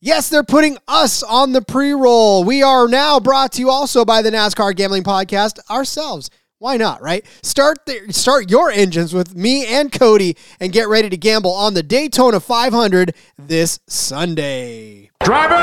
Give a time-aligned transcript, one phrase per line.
[0.00, 2.44] Yes, they're putting us on the pre roll.
[2.44, 6.28] We are now brought to you also by the NASCAR Gambling Podcast ourselves.
[6.58, 7.24] Why not, right?
[7.42, 11.74] Start the, start your engines with me and Cody and get ready to gamble on
[11.74, 15.10] the Daytona 500 this Sunday.
[15.22, 15.56] Driver,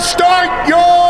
[0.00, 1.09] start your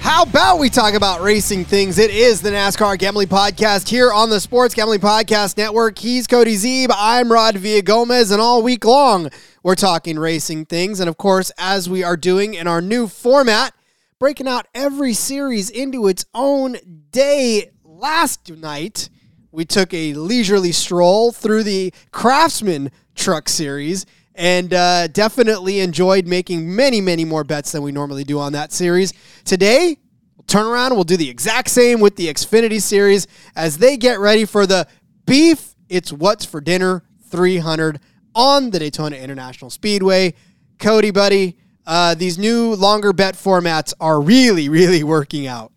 [0.00, 1.98] How about we talk about racing things?
[1.98, 5.98] It is the NASCAR Gambling Podcast here on the Sports Gambling Podcast Network.
[5.98, 6.88] He's Cody Zeeb.
[6.90, 9.28] I'm Rod Villagomez, and all week long
[9.62, 11.00] we're talking racing things.
[11.00, 13.74] And of course, as we are doing in our new format,
[14.18, 16.76] breaking out every series into its own
[17.12, 17.70] day.
[17.84, 19.10] Last night,
[19.52, 24.06] we took a leisurely stroll through the Craftsman Truck Series
[24.40, 28.72] and uh, definitely enjoyed making many, many more bets than we normally do on that
[28.72, 29.12] series.
[29.44, 29.98] Today,
[30.34, 30.94] we'll turn around.
[30.94, 34.88] We'll do the exact same with the Xfinity Series as they get ready for the
[35.26, 38.00] Beef It's What's for Dinner 300
[38.34, 40.32] on the Daytona International Speedway.
[40.78, 45.70] Cody, buddy, uh, these new longer bet formats are really, really working out.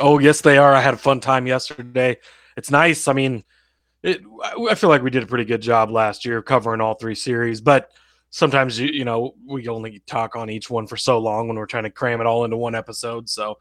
[0.00, 0.72] Oh, yes, they are.
[0.72, 2.16] I had a fun time yesterday.
[2.56, 3.08] It's nice.
[3.08, 3.44] I mean,
[4.02, 4.22] it,
[4.68, 7.60] I feel like we did a pretty good job last year covering all three series,
[7.60, 7.90] but
[8.30, 11.66] sometimes you, you know we only talk on each one for so long when we're
[11.66, 13.28] trying to cram it all into one episode.
[13.28, 13.58] So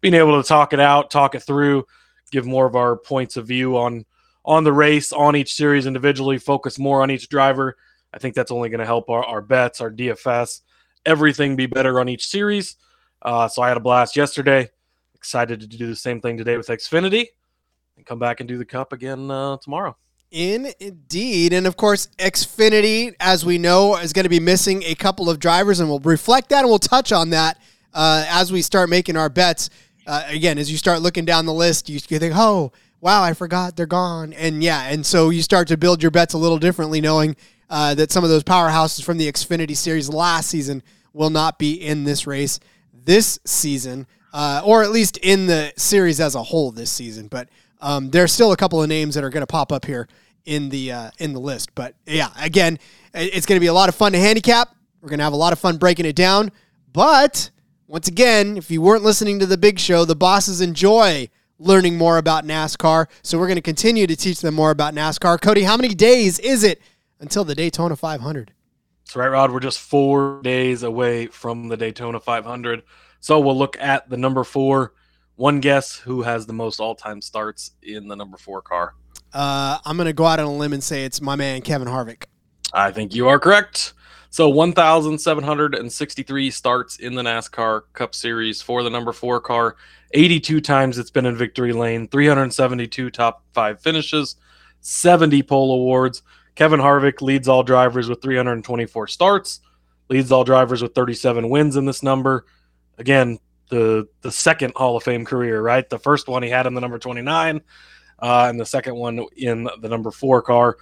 [0.00, 1.86] being able to talk it out, talk it through,
[2.30, 4.04] give more of our points of view on
[4.44, 7.76] on the race, on each series individually, focus more on each driver.
[8.12, 10.60] I think that's only going to help our, our bets, our DFS,
[11.04, 12.76] everything be better on each series.
[13.20, 14.70] Uh, so I had a blast yesterday.
[15.14, 17.26] Excited to do the same thing today with Xfinity
[18.08, 19.96] come back and do the cup again uh, tomorrow.
[20.30, 21.52] Indeed.
[21.52, 25.38] And of course, Xfinity, as we know, is going to be missing a couple of
[25.38, 27.60] drivers, and we'll reflect that and we'll touch on that
[27.94, 29.70] uh, as we start making our bets.
[30.06, 33.76] Uh, again, as you start looking down the list, you think, oh, wow, I forgot
[33.76, 34.32] they're gone.
[34.32, 37.36] And yeah, and so you start to build your bets a little differently, knowing
[37.70, 40.82] uh, that some of those powerhouses from the Xfinity series last season
[41.12, 42.60] will not be in this race
[42.92, 47.28] this season, uh, or at least in the series as a whole this season.
[47.28, 47.48] But
[47.80, 50.08] um, there's still a couple of names that are going to pop up here
[50.44, 51.74] in the uh, in the list.
[51.74, 52.78] But yeah, again,
[53.14, 54.74] it's going to be a lot of fun to handicap.
[55.00, 56.50] We're going to have a lot of fun breaking it down.
[56.92, 57.50] But
[57.86, 61.28] once again, if you weren't listening to the big show, the bosses enjoy
[61.58, 63.06] learning more about NASCAR.
[63.22, 65.40] So we're going to continue to teach them more about NASCAR.
[65.40, 66.80] Cody, how many days is it
[67.20, 68.52] until the Daytona 500?
[69.04, 69.52] That's right, Rod.
[69.52, 72.82] We're just four days away from the Daytona 500.
[73.20, 74.92] So we'll look at the number four.
[75.38, 78.96] One guess who has the most all time starts in the number four car.
[79.32, 81.86] Uh, I'm going to go out on a limb and say it's my man, Kevin
[81.86, 82.24] Harvick.
[82.72, 83.92] I think you are correct.
[84.30, 89.76] So 1,763 starts in the NASCAR Cup Series for the number four car.
[90.12, 94.34] 82 times it's been in victory lane, 372 top five finishes,
[94.80, 96.22] 70 pole awards.
[96.56, 99.60] Kevin Harvick leads all drivers with 324 starts,
[100.08, 102.44] leads all drivers with 37 wins in this number.
[102.98, 103.38] Again,
[103.68, 105.88] the the second Hall of Fame career, right?
[105.88, 107.60] The first one he had in the number 29,
[108.18, 110.76] uh, and the second one in the number four car.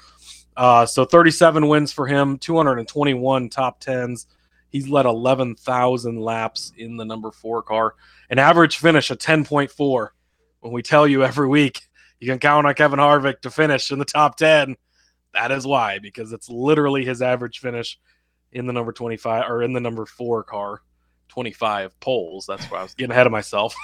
[0.57, 4.27] Uh, so 37 wins for him, 221 top tens.
[4.71, 7.95] He's led 11,000 laps in the number four car,
[8.31, 10.09] an average finish of 10.4.
[10.61, 11.83] When we tell you every week
[12.19, 14.77] you can count on Kevin Harvick to finish in the top 10,
[15.35, 17.99] that is why, because it's literally his average finish
[18.53, 20.81] in the number 25 or in the number four car
[21.29, 22.47] 25 poles.
[22.47, 23.75] That's why I was getting ahead of myself.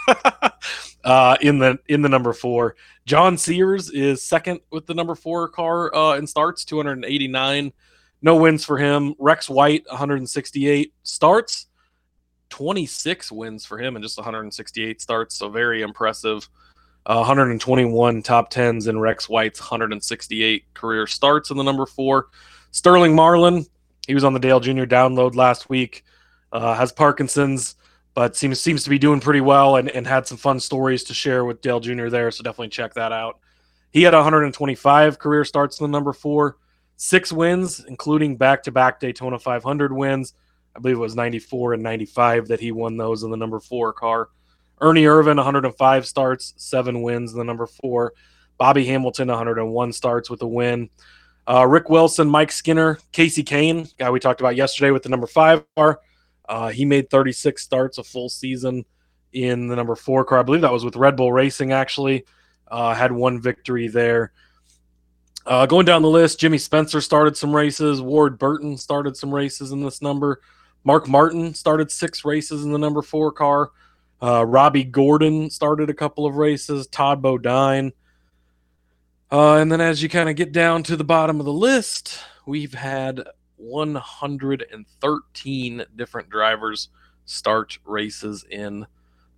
[1.05, 5.49] uh, in the in the number four, John Sears is second with the number four
[5.49, 7.73] car uh, in starts, 289.
[8.23, 9.15] No wins for him.
[9.19, 11.67] Rex White, 168 starts,
[12.51, 15.35] 26 wins for him, and just 168 starts.
[15.35, 16.49] So very impressive.
[17.05, 22.29] Uh, 121 top tens in Rex White's 168 career starts in the number four.
[22.71, 23.67] Sterling Marlin,
[24.07, 24.85] he was on the Dale Jr.
[24.85, 26.05] download last week
[26.53, 27.77] uh, has Parkinson's,
[28.15, 31.15] but seems seems to be doing pretty well and, and had some fun stories to
[31.15, 32.09] share with Dale Jr.
[32.09, 32.31] there.
[32.31, 33.39] So definitely check that out.
[33.91, 36.57] He had 125 career starts in the number four,
[36.97, 40.35] six wins, including back to back Daytona 500 wins.
[40.75, 43.93] I believe it was 94 and 95 that he won those in the number four
[43.93, 44.29] car.
[44.81, 48.15] Ernie Irvan, 105 starts, seven wins in the number four.
[48.59, 50.89] Bobby Hamilton, 101 starts with a win.
[51.47, 55.27] Uh, Rick Wilson, Mike Skinner, Kasey Kahne, guy we talked about yesterday with the number
[55.27, 56.01] five car,
[56.49, 58.85] uh, he made 36 starts a full season
[59.33, 60.39] in the number four car.
[60.39, 62.25] I believe that was with Red Bull Racing, actually.
[62.69, 64.33] Uh, had one victory there.
[65.45, 68.01] Uh, going down the list, Jimmy Spencer started some races.
[68.01, 70.41] Ward Burton started some races in this number.
[70.85, 73.71] Mark Martin started six races in the number four car.
[74.21, 76.87] Uh, Robby Gordon started a couple of races.
[76.87, 77.93] Todd Bodine.
[79.31, 82.19] Uh, and then as you kind of get down to the bottom of the list,
[82.47, 83.23] we've had
[83.63, 86.91] 113 different drivers
[87.25, 88.87] start races in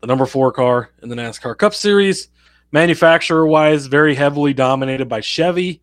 [0.00, 2.28] the number four car in the NASCAR Cup Series.
[2.72, 5.80] Manufacturer wise, very heavily dominated by Chevy.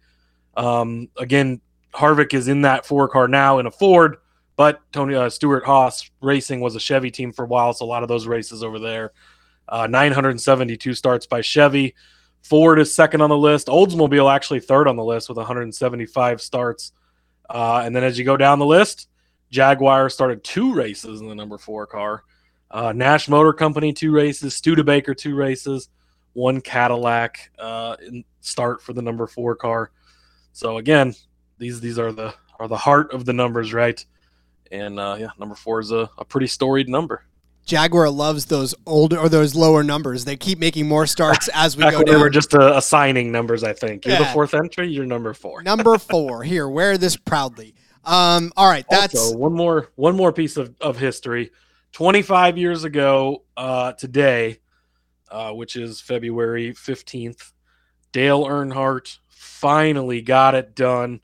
[0.57, 1.61] Um, again,
[1.93, 4.17] Harvick is in that four car now in a Ford,
[4.55, 8.03] but Tony uh, Stewart-Haas Racing was a Chevy team for a while, so a lot
[8.03, 9.11] of those races over there.
[9.69, 11.95] Uh, 972 starts by Chevy.
[12.43, 13.67] Ford is second on the list.
[13.67, 16.91] Oldsmobile actually third on the list with 175 starts.
[17.51, 19.09] Uh, and then as you go down the list,
[19.49, 22.23] Jaguar started two races in the number four car.
[22.71, 25.89] Uh, Nash Motor Company two races, Studebaker two races,
[26.31, 27.97] one Cadillac uh,
[28.39, 29.91] start for the number four car.
[30.53, 31.13] So again,
[31.57, 34.03] these these are the are the heart of the numbers, right?
[34.71, 37.25] And uh, yeah, number four is a, a pretty storied number.
[37.65, 40.25] Jaguar loves those older or those lower numbers.
[40.25, 42.15] They keep making more starts as we Back go down.
[42.15, 44.05] we were just uh, assigning numbers, I think.
[44.05, 44.89] You're the fourth entry.
[44.89, 45.63] You're number four.
[45.71, 46.43] Number four.
[46.43, 47.75] Here, wear this proudly.
[48.03, 51.51] Um, all right, that's also, one more one more piece of, of history.
[51.93, 54.59] 25 years ago uh, today,
[55.29, 57.51] uh, which is February 15th,
[58.11, 61.19] Dale Earnhardt finally got it done.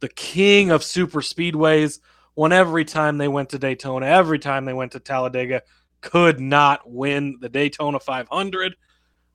[0.00, 2.00] The king of super speedways
[2.36, 5.62] won every time they went to Daytona, every time they went to Talladega,
[6.00, 8.76] could not win the Daytona 500.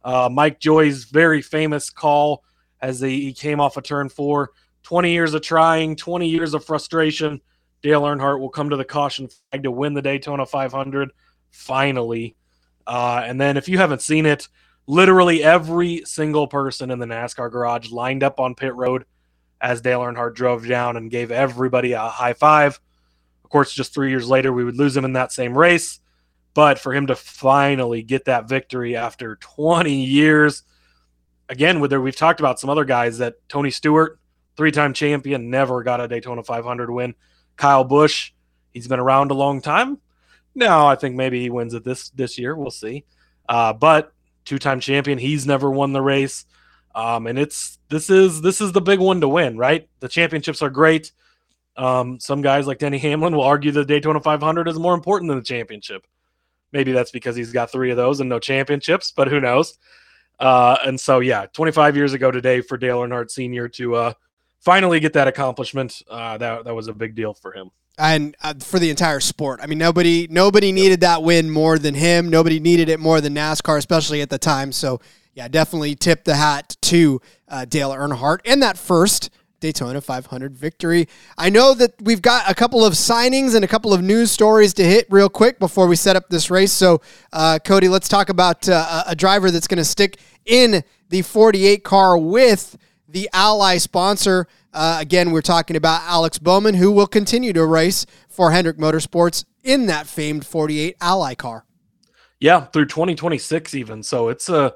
[0.04, 2.44] Uh, Mike Joy's very famous call
[2.82, 4.52] as he, came off a turn four.
[4.84, 7.42] 20 years of trying, 20 years of frustration.
[7.82, 11.12] Dale Earnhardt will come to the caution flag to win the Daytona 500
[11.50, 12.36] finally.
[12.86, 14.48] Uh, and then, if you haven't seen it,
[14.86, 19.06] literally every single person in the NASCAR garage lined up on pit road
[19.60, 22.80] as Dale Earnhardt drove down and gave everybody a high five.
[23.44, 26.00] Of course, just three years later, we would lose him in that same race.
[26.56, 30.64] But for him to finally get that victory after 20 years,
[31.50, 34.20] again, we've talked about some other guys that Tony Stewart,
[34.56, 37.14] three-time champion, never got a Daytona 500 win.
[37.58, 38.32] Kyle Busch,
[38.74, 40.00] he's been around a long time.
[40.56, 42.56] No, I think maybe he wins it this this year.
[42.56, 43.04] We'll see.
[43.50, 44.14] Uh, but
[44.46, 46.46] two-time champion, he's never won the race.
[46.96, 49.90] Um, and it's this is this is the big one to win, right?
[50.00, 51.12] The championships are great.
[51.76, 55.38] Um, some guys like Denny Hamlin will argue the Daytona 500 is more important than
[55.38, 56.08] the championship.
[56.72, 59.78] Maybe that's because he's got three of those and no championships, but who knows?
[60.40, 63.70] Uh, and so, yeah, 25 years ago today for Dale Earnhardt Sr.
[63.70, 64.14] to uh,
[64.60, 67.70] finally get that accomplishment, uh, that that was a big deal for him.
[67.98, 69.62] and uh, for the entire sport.
[69.64, 72.30] I mean, nobody nobody needed that win more than him.
[72.30, 74.74] Nobody needed it more than NASCAR, especially at the time.
[74.74, 75.00] So,
[75.34, 79.30] yeah, definitely tip the hat to uh, Dale Earnhardt and that first
[79.66, 81.08] Daytona 500 victory.
[81.40, 84.76] I know that we've got a couple of signings and a couple of news stories
[84.76, 86.72] to hit real quick before we set up this race.
[86.72, 87.02] So,
[87.34, 91.84] uh, Cody, let's talk about uh, a driver that's going to stick in the 48
[91.84, 94.48] car with the Ally sponsor.
[94.72, 99.46] Uh, again, we're talking about Alex Bowman, who will continue to race for Hendrick Motorsports
[99.64, 101.66] in that famed 48 Ally car.
[102.40, 104.04] Yeah, through 2026 even.
[104.04, 104.76] So it's a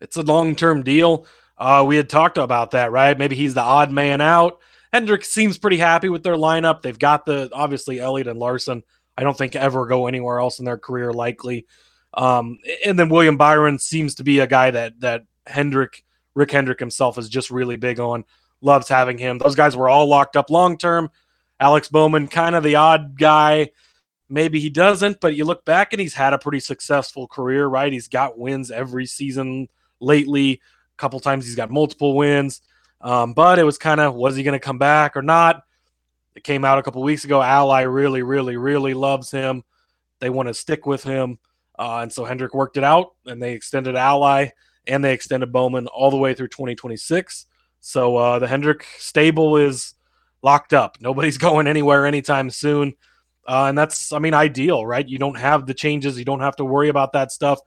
[0.00, 1.26] it's a long term deal.
[1.60, 3.16] Uh, we had talked about that, right?
[3.16, 4.58] Maybe he's the odd man out.
[4.92, 6.80] Hendrick seems pretty happy with their lineup.
[6.80, 8.82] They've got the obviously Elliott and Larson.
[9.16, 11.66] I don't think ever go anywhere else in their career likely.
[12.14, 16.02] Um, and then William Byron seems to be a guy that that Hendrick,
[16.34, 18.24] Rick Hendrick himself is just really big on.
[18.62, 19.38] Loves having him.
[19.38, 21.10] Those guys were all locked up long term.
[21.60, 23.70] Alex Bowman, kind of the odd guy
[24.30, 27.92] maybe he doesn't, but you look back and he's had a pretty successful career, right?
[27.92, 30.62] He's got wins every season lately.
[31.00, 32.60] Couple times he's got multiple wins.
[33.00, 35.62] Um, but it was kind of was he going to come back or not?
[36.36, 37.40] It came out a couple weeks ago.
[37.40, 39.64] Ally really, really, really loves him.
[40.18, 41.38] They want to stick with him.
[41.78, 44.50] Uh, and so Hendrick worked it out and they extended Ally
[44.86, 47.46] and they extended Bowman all the way through 2026.
[47.80, 49.94] So uh, the Hendrick stable is
[50.42, 50.98] locked up.
[51.00, 52.92] Nobody's going anywhere anytime soon.
[53.48, 55.08] Uh, and that's, I mean, ideal, right?
[55.08, 56.18] You don't have the changes.
[56.18, 57.58] You don't have to worry about that stuff.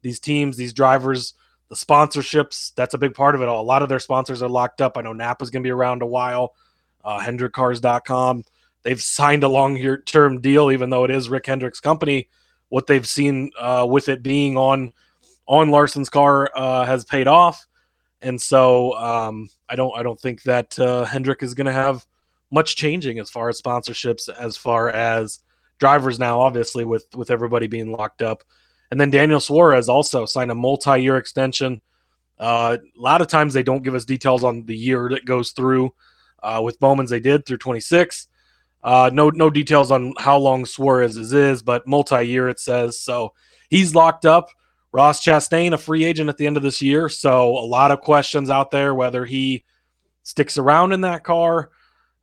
[0.00, 1.34] These teams, these drivers,
[1.68, 3.60] the sponsorships, that's a big part of it all.
[3.60, 4.96] A lot of their sponsors are locked up.
[4.96, 6.54] I know Napa's going to be around a while.
[7.04, 8.44] Uh, HendrickCars.com.
[8.82, 12.28] They've signed a long term deal, even though it is Rick Hendrick's company.
[12.70, 14.92] What they've seen uh, with it being on
[15.46, 17.66] on Larson's car uh, has paid off,
[18.20, 22.06] and so um, I don't I don't think that uh, Hendrick is going to have
[22.50, 25.40] much changing as far as sponsorships, as far as
[25.78, 28.42] drivers now, obviously with with everybody being locked up.
[28.90, 31.80] And then Daniel Suarez also signed a multi-year extension.
[32.38, 35.50] Uh, a lot of times they don't give us details on the year that goes
[35.50, 35.92] through.
[36.42, 38.28] Uh, with Bowman's, they did through 26.
[38.82, 43.00] Uh, no, no details on how long Suarez's is, but multi-year it says.
[43.00, 43.34] So
[43.68, 44.50] he's locked up.
[44.92, 47.08] Ross Chastain, a free agent at the end of this year.
[47.08, 49.64] So a lot of questions out there whether he
[50.22, 51.70] sticks around in that car.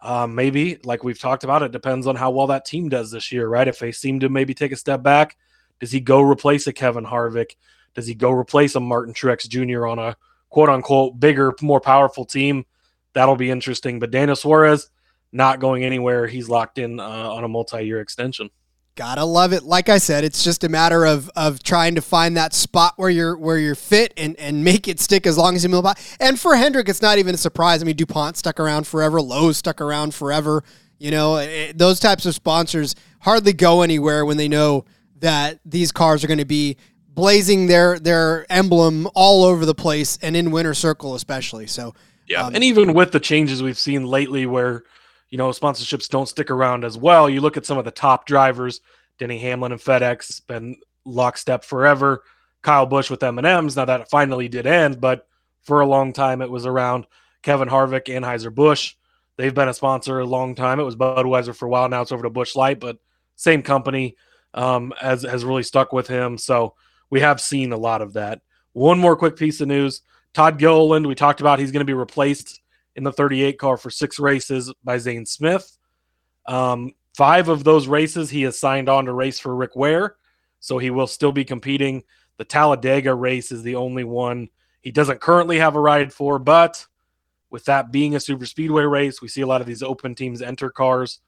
[0.01, 3.31] Uh, maybe, like we've talked about, it depends on how well that team does this
[3.31, 3.67] year, right?
[3.67, 5.35] If they seem to maybe take a step back,
[5.79, 7.55] does he go replace a Kevin Harvick?
[7.93, 9.87] Does he go replace a Martin Truex Jr.
[9.87, 10.15] on a
[10.49, 12.65] quote unquote bigger, more powerful team?
[13.13, 13.99] That'll be interesting.
[13.99, 14.89] But Daniel Suarez
[15.31, 16.27] not going anywhere.
[16.27, 18.49] He's locked in uh, on a multi-year extension.
[18.95, 19.63] Gotta love it.
[19.63, 23.09] Like I said, it's just a matter of of trying to find that spot where
[23.09, 25.95] you're where you're fit and and make it stick as long as you move on.
[26.21, 27.81] And for Hendrick, it's not even a surprise.
[27.81, 29.21] I mean, Dupont stuck around forever.
[29.21, 30.63] Lowe's stuck around forever.
[30.97, 34.85] You know, it, those types of sponsors hardly go anywhere when they know
[35.25, 36.77] that these cars are going to be
[37.09, 41.65] blazing their their emblem all over the place and in winter circle especially.
[41.65, 41.95] So
[42.27, 44.83] yeah, um, and even with the changes we've seen lately, where
[45.29, 47.27] you know sponsorships don't stick around as well.
[47.27, 48.81] You look at some of the top drivers,
[49.17, 52.23] Denny Hamlin and FedEx, been lockstep forever.
[52.61, 53.75] Kyle Busch with M and M's.
[53.75, 55.27] Now that finally did end, but
[55.63, 57.07] for a long time it was around
[57.41, 58.93] Kevin Harvick, Anheuser Busch.
[59.37, 60.79] They've been a sponsor a long time.
[60.79, 61.89] It was Budweiser for a while.
[61.89, 62.97] Now it's over to Busch Light, but
[63.35, 64.15] same company
[64.55, 66.37] um, has has really stuck with him.
[66.37, 66.73] So
[67.11, 68.41] we have seen a lot of that.
[68.73, 70.01] One more quick piece of news:
[70.33, 71.05] Todd Gilliland.
[71.05, 72.61] We talked about he's going to be replaced
[72.95, 75.77] in the 38 car for six races by Zane Smith.
[76.47, 80.15] Um, five of those races he has signed on to race for Rick Ware,
[80.59, 82.03] so he will still be competing.
[82.37, 84.49] The Talladega race is the only one
[84.81, 86.85] he doesn't currently have a ride for, but
[87.49, 90.41] with that being a super speedway race, we see a lot of these open teams
[90.41, 91.21] enter cars.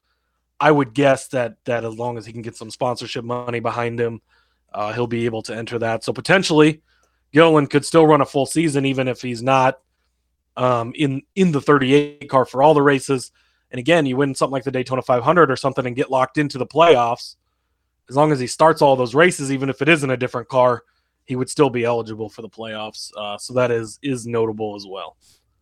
[0.60, 4.00] I would guess that that as long as he can get some sponsorship money behind
[4.00, 4.20] him,
[4.72, 6.04] uh, he'll be able to enter that.
[6.04, 6.82] So potentially,
[7.32, 9.80] Gilliland could still run a full season even if he's not
[10.56, 13.30] um, in in the 38 car for all the races.
[13.70, 16.58] And again, you win something like the Daytona 500 or something and get locked into
[16.58, 17.36] the playoffs.
[18.08, 20.84] As long as he starts all those races, even if it isn't a different car,
[21.26, 23.10] he would still be eligible for the playoffs.
[23.16, 25.16] Uh, so that is is notable as well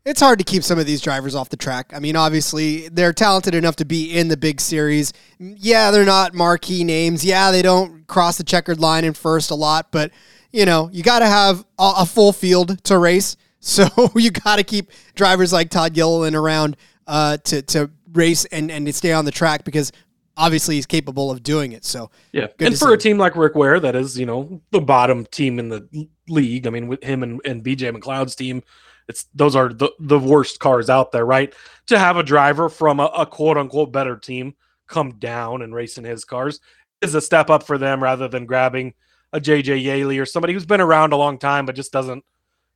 [0.06, 1.92] it's hard to keep some of these drivers off the track.
[1.92, 5.12] I mean, obviously, they're talented enough to be in the big series.
[5.40, 7.24] Yeah, they're not marquee names.
[7.24, 10.12] Yeah, they don't cross the checkered line in first a lot, but
[10.52, 13.36] you know, you got to have a, a, full field to race.
[13.58, 16.76] So you got to keep drivers like Todd Gilliland around
[17.08, 19.90] uh, to to race and and to stay on the track because
[20.36, 21.84] obviously he's capable of doing it.
[21.84, 25.26] So yeah, and for a team like Rick Ware, that is you know the bottom
[25.26, 26.68] team in the league.
[26.68, 28.62] I mean, with him and, and BJ McLeod's team
[29.08, 31.54] it's those are the, the worst cars out there, right?
[31.86, 34.54] To have a driver from a, a quote unquote better team
[34.86, 36.60] come down and race in his cars
[37.00, 38.94] is a step up for them rather than grabbing
[39.32, 42.24] a JJ Yeley or somebody who's been around a long time but just doesn't,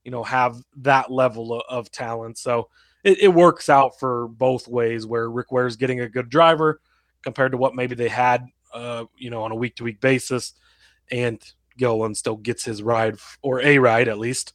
[0.05, 2.39] you know, have that level of, of talent.
[2.39, 2.69] So
[3.03, 6.81] it, it, works out for both ways where Rick is getting a good driver
[7.23, 10.53] compared to what maybe they had, uh, you know, on a week to week basis.
[11.11, 11.43] And
[11.79, 14.53] Gilliland still gets his ride or a ride at least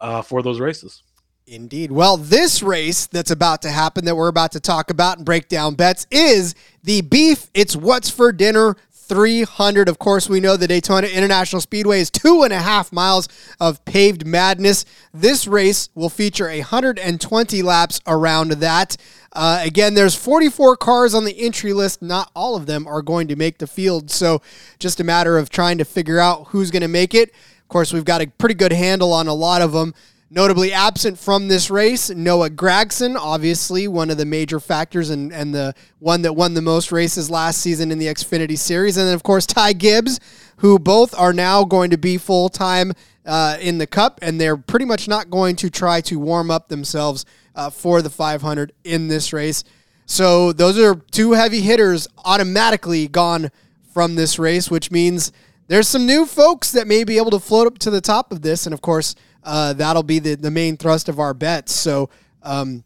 [0.00, 1.02] uh, for those races.
[1.46, 1.92] Indeed.
[1.92, 5.46] Well, this race that's about to happen that we're about to talk about and break
[5.48, 9.86] down bets is the Beef It's What's for Dinner 300.
[9.86, 13.28] Of course, we know the Daytona International Speedway is two and a half miles
[13.60, 14.86] of paved madness.
[15.12, 18.96] This race will feature 120 laps around that.
[19.34, 22.00] Uh, again, there's 44 cars on the entry list.
[22.00, 24.10] Not all of them are going to make the field.
[24.10, 24.40] So,
[24.78, 27.34] just a matter of trying to figure out who's going to make it.
[27.60, 29.92] Of course, we've got a pretty good handle on a lot of them.
[30.30, 35.54] Notably absent from this race, Noah Gragson, obviously one of the major factors and, and
[35.54, 38.96] the one that won the most races last season in the Xfinity Series.
[38.96, 40.18] And then, of course, Ty Gibbs,
[40.56, 42.92] who both are now going to be full time
[43.26, 46.68] uh, in the Cup, and they're pretty much not going to try to warm up
[46.68, 49.62] themselves uh, for the 500 in this race.
[50.06, 53.50] So those are two heavy hitters automatically gone
[53.92, 55.32] from this race, which means
[55.68, 58.42] there's some new folks that may be able to float up to the top of
[58.42, 58.66] this.
[58.66, 61.72] And of course, uh, that'll be the, the main thrust of our bets.
[61.72, 62.10] So,
[62.42, 62.84] um,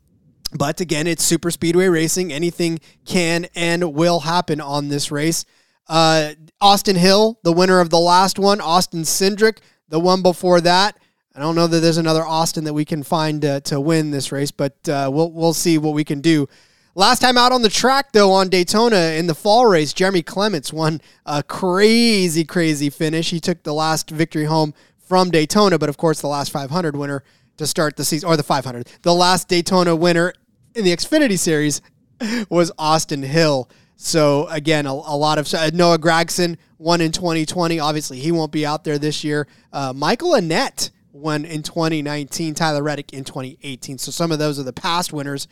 [0.53, 2.33] but again, it's super speedway racing.
[2.33, 5.45] Anything can and will happen on this race.
[5.87, 8.61] Uh, Austin Hill, the winner of the last one.
[8.61, 10.99] Austin Cindric, the one before that.
[11.35, 14.33] I don't know that there's another Austin that we can find uh, to win this
[14.33, 16.49] race, but uh, we'll we'll see what we can do.
[16.97, 20.73] Last time out on the track, though, on Daytona in the fall race, Jeremy Clements
[20.73, 23.31] won a crazy, crazy finish.
[23.31, 24.75] He took the last victory home
[25.09, 27.25] from Daytona, but of course, the last 500 winner
[27.57, 30.33] to start the season, or the 500, the last Daytona winner
[30.75, 31.81] in the Xfinity Series
[32.51, 33.71] was Austin Hill.
[33.97, 37.81] So again, a, a lot of uh, Noah Gragson won in 2020.
[37.81, 39.49] Obviously, he won't be out there this year.
[39.73, 42.55] Uh, Michael Annett won in 2019.
[42.55, 43.99] Tyler Reddick in 2018.
[43.99, 45.49] So some of those are the past winners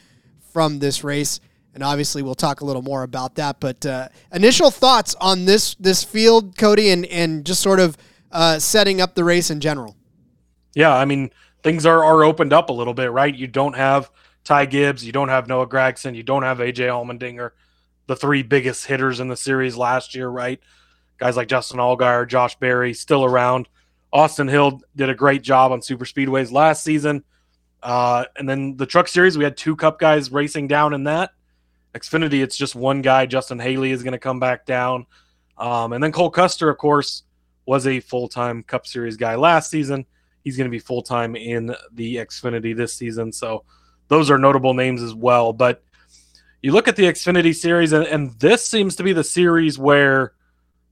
[0.52, 1.40] from this race,
[1.74, 3.58] and obviously we'll talk a little more about that.
[3.58, 7.96] But uh, initial thoughts on this this field, Cody, and and just sort of
[8.32, 9.96] uh, setting up the race in general.
[10.74, 11.30] Yeah, I mean
[11.62, 13.34] things are are opened up a little bit, right?
[13.34, 14.10] You don't have
[14.44, 17.50] Ty Gibbs, you don't have Noah Gragson, you don't have AJ Allmendinger
[18.06, 20.60] the three biggest hitters in the series last year, right?
[21.18, 23.68] Guys like Justin Allgaier, Josh Berry still around.
[24.12, 27.24] Austin Hill did a great job on super speedways last season.
[27.82, 31.30] Uh, and then the truck series, we had two cup guys racing down in that.
[31.94, 33.26] Xfinity, it's just one guy.
[33.26, 35.06] Justin Haley is going to come back down.
[35.58, 37.22] Um, and then Cole Custer, of course,
[37.66, 40.06] was a full time Cup Series guy last season.
[40.42, 43.32] He's going to be full time in the Xfinity this season.
[43.32, 43.64] So
[44.08, 45.52] those are notable names as well.
[45.52, 45.82] But
[46.62, 50.32] you look at the Xfinity series, and, and this seems to be the series where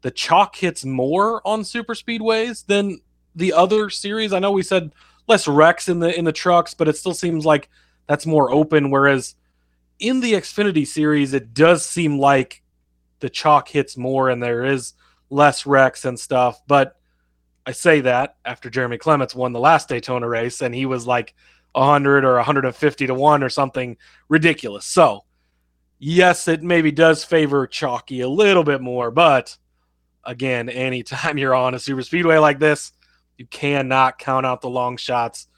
[0.03, 3.01] the chalk hits more on super speedways than
[3.35, 4.33] the other series.
[4.33, 4.93] I know we said
[5.27, 7.71] less wrecks in the in the trucks, but it still seems like
[8.07, 8.91] that's more open.
[8.91, 9.35] Whereas
[9.99, 12.63] in the Xfinity series, it does seem like
[13.21, 14.93] the chalk hits more and there is
[15.31, 16.61] less wrecks and stuff.
[16.67, 16.97] But
[17.67, 21.35] I say that after Jeremy Clements won the last Daytona race and he was like
[21.73, 23.97] 100 or 150 to 1 or something
[24.29, 24.87] ridiculous.
[24.87, 25.25] So
[25.99, 29.57] yes, it maybe does favor Chalky a little bit more, but
[30.25, 32.93] again, anytime you're on a super speedway like this,
[33.37, 35.49] you cannot count out the long shots.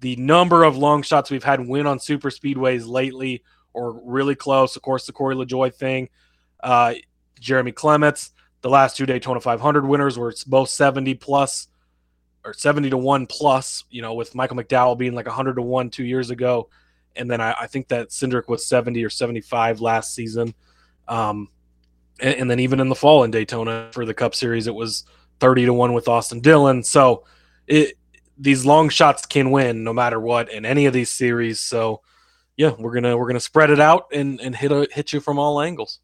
[0.00, 4.76] The number of long shots we've had win on super speedways lately or really close,
[4.76, 6.08] of course, the Corey LaJoie thing,
[6.62, 6.94] uh,
[7.40, 11.68] Jeremy Clements, the last two Daytona 500 winners were both 70 plus
[12.44, 15.90] or 70 to 1 plus, you know, with Michael McDowell being like 100 to 1
[15.90, 16.68] two years ago
[17.16, 20.54] and then I, I, think that Cindric was 70 or 75 last season.
[21.08, 21.48] Um,
[22.20, 25.04] and, and, then even in the fall in Daytona for the Cup Series, it was
[25.40, 26.82] 30 to one with Austin Dillon.
[26.82, 27.24] So
[27.66, 27.98] it
[28.38, 31.60] these long shots can win no matter what in any of these series.
[31.60, 32.02] So
[32.56, 35.38] yeah, we're gonna we're gonna spread it out and and hit a, hit you from
[35.38, 36.00] all angles.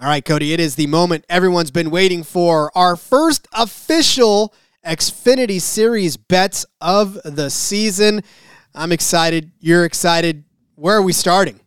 [0.00, 2.70] All right, Cody, it is the moment everyone's been waiting for.
[2.76, 4.54] Our first official
[4.86, 8.22] Xfinity Series bets of the season.
[8.74, 9.50] I'm excited.
[9.58, 10.44] You're excited.
[10.76, 11.58] Where are we starting?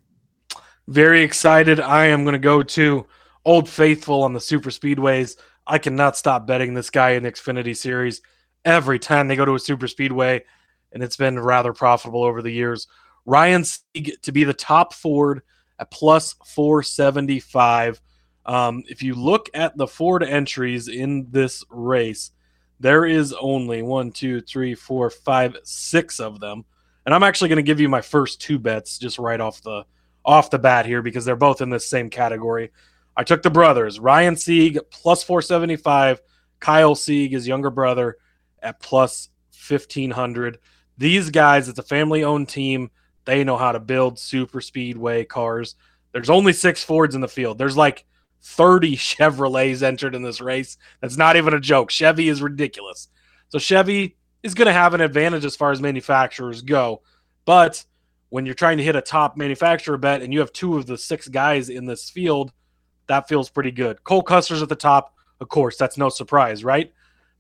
[0.87, 1.81] Very excited.
[1.81, 3.05] I am going to go to
[3.45, 5.37] Old Faithful on the super speedways.
[5.65, 8.21] I cannot stop betting this guy in the Xfinity series
[8.65, 10.43] every time they go to a super speedway,
[10.91, 12.87] and it's been rather profitable over the years.
[13.25, 15.41] Ryan Sieg to be the top Ford
[15.79, 18.01] at plus 475.
[18.45, 22.31] Um, if you look at the Ford entries in this race,
[22.79, 26.65] there is only one, two, three, four, five, six of them.
[27.05, 29.85] And I'm actually going to give you my first two bets just right off the
[30.25, 32.71] off the bat here because they're both in the same category.
[33.15, 36.21] I took the brothers, Ryan Sieg plus 475,
[36.59, 38.17] Kyle Sieg, his younger brother,
[38.61, 39.29] at plus
[39.67, 40.59] 1500.
[40.97, 42.89] These guys, it's a family owned team.
[43.25, 45.75] They know how to build super speedway cars.
[46.11, 47.57] There's only six Fords in the field.
[47.57, 48.05] There's like
[48.41, 50.77] 30 Chevrolets entered in this race.
[51.01, 51.91] That's not even a joke.
[51.91, 53.09] Chevy is ridiculous.
[53.49, 57.01] So Chevy is going to have an advantage as far as manufacturers go.
[57.45, 57.83] But
[58.29, 60.97] when you're trying to hit a top manufacturer bet and you have two of the
[60.97, 62.51] six guys in this field,
[63.07, 64.03] that feels pretty good.
[64.03, 65.13] Cole Custer's at the top.
[65.39, 66.93] Of course, that's no surprise, right?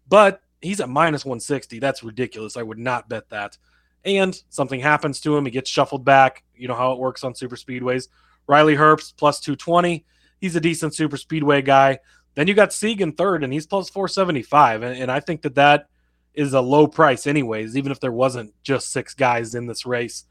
[0.07, 1.79] But he's at minus 160.
[1.79, 2.57] That's ridiculous.
[2.57, 3.57] I would not bet that.
[4.05, 5.45] And something happens to him.
[5.45, 6.43] He gets shuffled back.
[6.55, 8.09] You know how it works on super speedways.
[8.47, 10.05] Riley Herbst plus 220.
[10.39, 11.99] He's a decent super speedway guy.
[12.35, 14.81] Then you got Sieg in third, and he's plus 475.
[14.83, 15.87] And, and I think that that
[16.33, 20.25] is a low price, anyways, even if there wasn't just six guys in this race.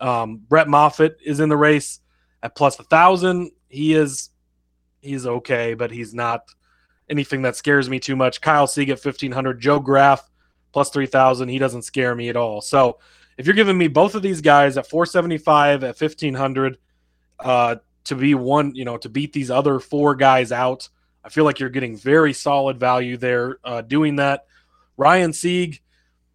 [0.00, 2.00] Um, Brett Moffitt is in the race
[2.42, 3.50] at plus a thousand.
[3.68, 4.30] He is
[5.00, 6.44] he's okay, but he's not
[7.08, 8.40] anything that scares me too much.
[8.40, 10.28] Kyle Sieg at 1500, Joe Graf
[10.72, 11.48] plus 3000.
[11.48, 12.60] He doesn't scare me at all.
[12.60, 12.98] So
[13.36, 16.78] if you're giving me both of these guys at 475 at 1500
[17.40, 20.88] uh, to be one, you know, to beat these other four guys out,
[21.24, 24.46] I feel like you're getting very solid value there uh, doing that.
[24.96, 25.80] Ryan Sieg,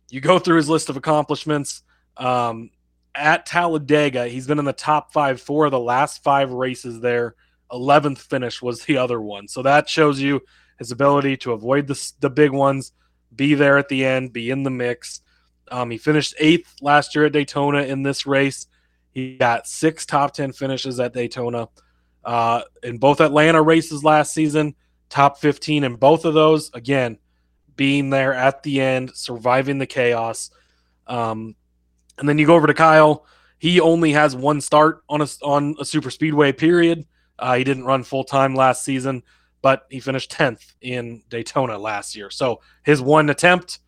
[0.09, 1.83] you go through his list of accomplishments.
[2.17, 2.71] Um,
[3.13, 7.35] at Talladega, he's been in the top five four of the last five races there.
[7.71, 9.47] 11th finish was the other one.
[9.47, 10.41] So that shows you
[10.77, 12.91] his ability to avoid the, the big ones,
[13.35, 15.21] be there at the end, be in the mix.
[15.71, 18.67] Um, he finished eighth last year at Daytona in this race.
[19.11, 21.69] He got six top 10 finishes at Daytona.
[22.23, 24.75] Uh, in both Atlanta races last season,
[25.09, 26.71] top 15 in both of those.
[26.73, 27.17] Again,
[27.75, 30.49] being there at the end, surviving the chaos.
[31.07, 31.55] Um,
[32.17, 33.25] and then you go over to Kyle.
[33.57, 37.05] He only has one start on a, on a super speedway period.
[37.37, 39.23] Uh, he didn't run full time last season
[39.65, 42.29] but he finished 10th in Daytona last year.
[42.29, 43.79] So his one attempt,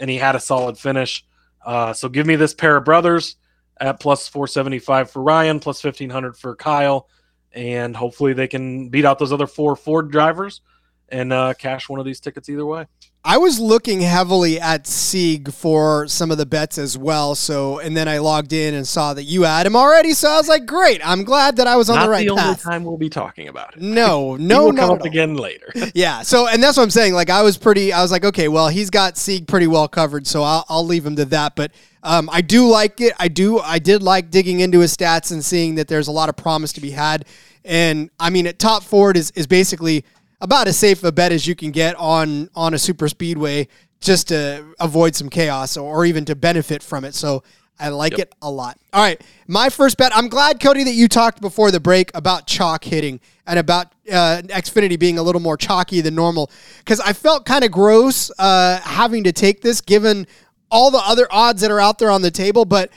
[0.00, 1.24] and he had a solid finish.
[1.64, 3.36] Uh, so give me this pair of brothers
[3.80, 7.08] at plus 475 for Ryan, plus 1500 for Kyle,
[7.52, 10.62] and hopefully they can beat out those other four Ford drivers
[11.10, 12.86] and uh, cash one of these tickets either way.
[13.22, 17.34] I was looking heavily at Sieg for some of the bets as well.
[17.34, 20.14] So, and then I logged in and saw that you had him already.
[20.14, 21.06] So I was like, great.
[21.06, 22.46] I'm glad that I was on Not the right the path.
[22.46, 23.82] only time we'll be talking about it.
[23.82, 25.70] No, no, not come again later.
[25.94, 26.22] Yeah.
[26.22, 27.12] So, and that's what I'm saying.
[27.12, 27.92] Like, I was pretty.
[27.92, 31.04] I was like, okay, well, he's got Sieg pretty well covered, so I'll, I'll leave
[31.04, 31.56] him to that.
[31.56, 33.12] But um, I do like it.
[33.18, 33.58] I do.
[33.58, 36.72] I did like digging into his stats and seeing that there's a lot of promise
[36.74, 37.26] to be had.
[37.66, 40.06] And I mean, at top Ford is is basically
[40.40, 43.68] about as safe a bet as you can get on on a super speedway
[44.00, 47.14] just to avoid some chaos or, or even to benefit from it.
[47.14, 47.42] So
[47.80, 48.78] I like it a lot.
[48.92, 50.14] All right, my first bet.
[50.14, 54.42] I'm glad Cody that you talked before the break about chalk hitting and about uh,
[54.44, 58.80] Xfinity being a little more chalky than normal because I felt kind of gross uh,
[58.80, 60.26] having to take this given
[60.70, 62.66] all the other odds that are out there on the table.
[62.66, 62.90] But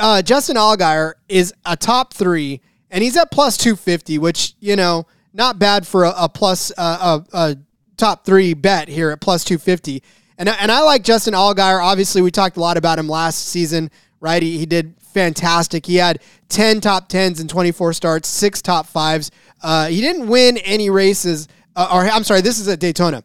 [0.00, 5.06] uh, Justin Allgaier is a top three, and he's at plus 250, which you know
[5.32, 7.56] not bad for a, a plus uh, a, a
[7.96, 10.02] top three bet here at plus 250.
[10.38, 11.82] And, and I like Justin Allgaier.
[11.82, 13.90] Obviously, we talked a lot about him last season,
[14.20, 14.42] right?
[14.42, 15.84] He, he did fantastic.
[15.84, 19.30] He had 10 top 10s in 24 starts, six top fives.
[19.62, 23.22] Uh, he didn't win any races, uh, or I'm sorry, this is at Daytona.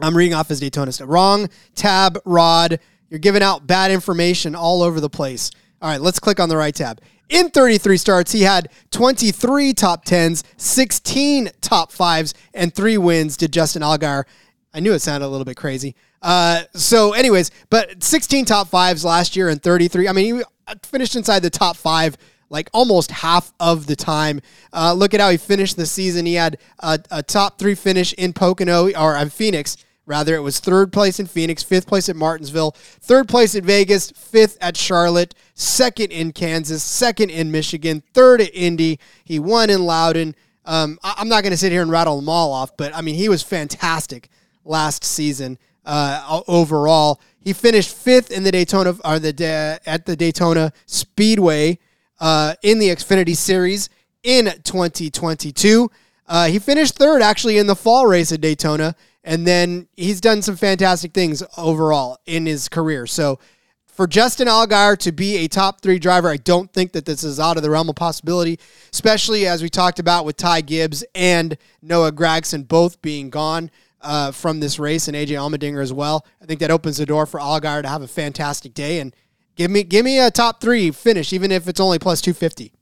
[0.00, 1.08] I'm reading off his Daytona stuff.
[1.08, 2.78] Wrong tab, Rod.
[3.10, 5.50] You're giving out bad information all over the place.
[5.82, 7.00] All right, let's click on the right tab.
[7.28, 13.52] In 33 starts, he had 23 top 10s, 16 top 5s, and three wins did
[13.52, 14.24] Justin Allgaier.
[14.72, 15.94] I knew it sounded a little bit crazy.
[16.22, 20.08] Uh, so, anyways, but 16 top 5s last year and 33.
[20.08, 20.42] I mean, he
[20.82, 22.16] finished inside the top 5
[22.50, 24.40] like almost half of the time.
[24.72, 26.26] Uh, look at how he finished the season.
[26.26, 29.76] He had a, a top three finish in Pocono or uh, Phoenix.
[30.08, 34.10] Rather, it was third place in Phoenix, fifth place at Martinsville, third place at Vegas,
[34.10, 38.98] fifth at Charlotte, second in Kansas, second in Michigan, third at Indy.
[39.22, 40.34] He won in Loudon.
[40.64, 43.02] Um, I, am not going to sit here and rattle them all off, but I
[43.02, 44.30] mean, he was fantastic
[44.64, 47.20] last season uh, overall.
[47.40, 51.78] He finished fifth in the Daytona or the Da- at the Daytona Speedway
[52.18, 53.90] uh, in the Xfinity Series
[54.22, 55.90] in 2022.
[56.26, 58.94] Uh, he finished third actually in the fall race at Daytona,
[59.28, 63.06] and then he's done some fantastic things overall in his career.
[63.06, 63.38] So
[63.84, 67.38] for Justin Allgaier to be a top three driver, I don't think that this is
[67.38, 68.58] out of the realm of possibility,
[68.90, 74.30] especially as we talked about with Ty Gibbs and Noah Gragson both being gone uh,
[74.30, 76.24] from this race and AJ Allmendinger as well.
[76.40, 79.14] I think that opens the door for Allgaier to have a fantastic day and
[79.56, 82.72] give me give me a top three finish, even if it's only plus 250.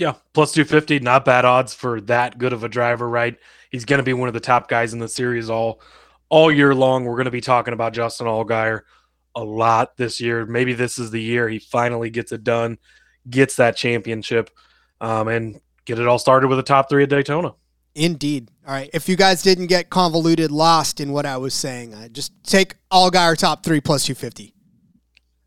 [0.00, 3.36] Yeah, plus 250, not bad odds for that good of a driver, right?
[3.70, 5.82] He's going to be one of the top guys in the series all
[6.30, 7.04] all year long.
[7.04, 8.80] We're going to be talking about Justin Allgaier
[9.34, 10.46] a lot this year.
[10.46, 12.78] Maybe this is the year he finally gets it done,
[13.28, 14.48] gets that championship,
[15.02, 17.52] um, and get it all started with a top three at Daytona.
[17.94, 18.48] Indeed.
[18.66, 18.88] All right.
[18.94, 22.76] If you guys didn't get convoluted, lost in what I was saying, uh, just take
[22.90, 24.54] Allgaier top three plus 250.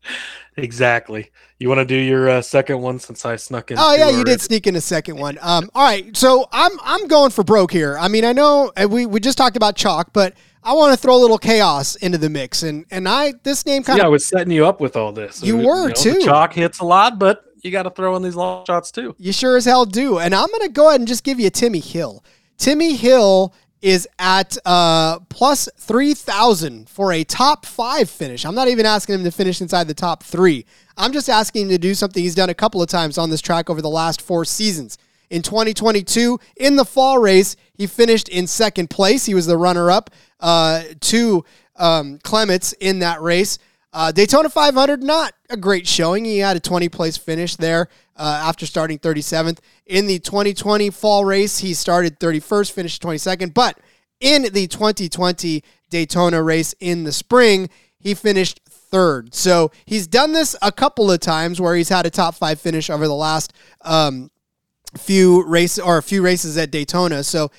[0.56, 1.30] Exactly.
[1.58, 3.78] You want to do your uh, second one since I snuck in?
[3.78, 5.38] Oh yeah, you did sneak in a second one.
[5.40, 7.96] Um, all right, so I'm I'm going for broke here.
[7.98, 11.16] I mean, I know we we just talked about chalk, but I want to throw
[11.16, 14.10] a little chaos into the mix, and and I this name kind of yeah, I
[14.10, 15.42] was setting you up with all this.
[15.42, 16.20] You were you know, too.
[16.20, 19.14] Chalk hits a lot, but you got to throw in these long shots too.
[19.18, 20.18] You sure as hell do.
[20.18, 22.24] And I'm gonna go ahead and just give you Timmy Hill.
[22.58, 23.52] Timmy Hill
[23.84, 28.46] is at uh, plus 3,000 for a top five finish.
[28.46, 30.64] I'm not even asking him to finish inside the top three.
[30.96, 33.42] I'm just asking him to do something he's done a couple of times on this
[33.42, 34.96] track over the last four seasons.
[35.28, 39.26] In 2022, in the fall race, he finished in second place.
[39.26, 40.08] He was the runner up
[40.40, 41.44] uh, to
[41.76, 43.58] um, Clements in that race.
[43.92, 46.24] Uh, Daytona 500, not a great showing.
[46.24, 49.58] He had a 20 place finish there uh, after starting 37th.
[49.86, 53.54] In the 2020 fall race, he started 31st, finished 22nd.
[53.54, 53.78] But
[54.20, 59.34] in the 2020 Daytona race in the spring, he finished third.
[59.34, 62.90] So he's done this a couple of times where he's had a top five finish
[62.90, 64.30] over the last um,
[64.98, 67.24] few races or a few races at Daytona.
[67.24, 67.50] So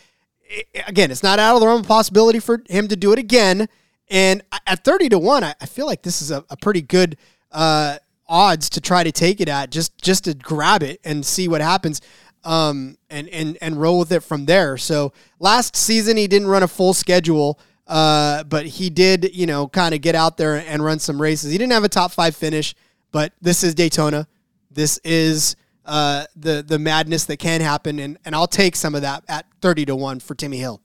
[0.87, 3.67] again, it's not out of the realm of possibility for him to do it again.
[4.09, 7.17] And at 30 to 1, I, feel like this is a, a pretty good
[7.55, 11.47] uh, odds to try to take it at just just to grab it and see
[11.47, 12.01] what happens
[12.43, 14.77] um, and, and, and roll with it from there.
[14.77, 17.59] So last season, he didn't run a full schedule.
[17.87, 21.51] Uh, but he did, you know, kind of get out there and run some races.
[21.51, 22.73] He didn't have a top five finish,
[23.11, 24.27] but this is Daytona.
[24.71, 29.03] This is uh, the the madness that can happen, and and I'll take some of
[29.03, 30.81] that at thirty to one for Timmy Hill.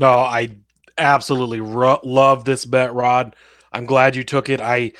[0.00, 0.56] No, I
[0.98, 3.36] absolutely ro- love this bet, Rod.
[3.72, 4.60] I'm glad you took it.
[4.60, 4.92] I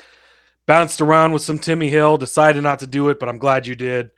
[0.65, 3.75] bounced around with some Timmy Hill, decided not to do it, but I'm glad you
[3.75, 4.11] did.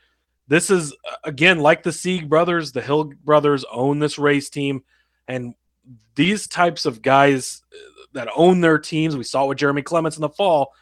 [0.47, 4.83] This is uh, again like the Sieg brothers, the Hill brothers own this race team,
[5.27, 5.55] and
[6.15, 7.77] these types of guys uh,
[8.13, 10.73] that own their teams, we saw with Jeremy Clements in the fall,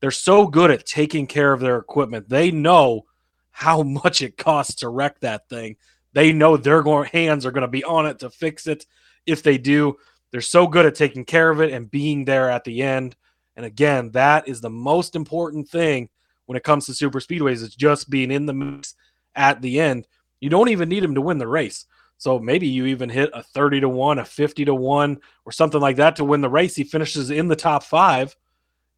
[0.00, 2.28] they're so good at taking care of their equipment.
[2.28, 3.06] They know
[3.50, 5.76] how much it costs to wreck that thing.
[6.12, 8.86] They know their hands are going to be on it to fix it.
[9.26, 9.96] If they do,
[10.30, 13.14] they're so good at taking care of it and being there at the end.
[13.60, 16.08] And again, that is the most important thing
[16.46, 17.62] when it comes to super speedways.
[17.62, 18.94] It's just being in the mix
[19.34, 20.06] at the end.
[20.40, 21.84] You don't even need them to win the race.
[22.16, 25.78] So maybe you even hit a 30 to 1, a 50 to 1, or something
[25.78, 26.74] like that to win the race.
[26.74, 28.34] He finishes in the top five,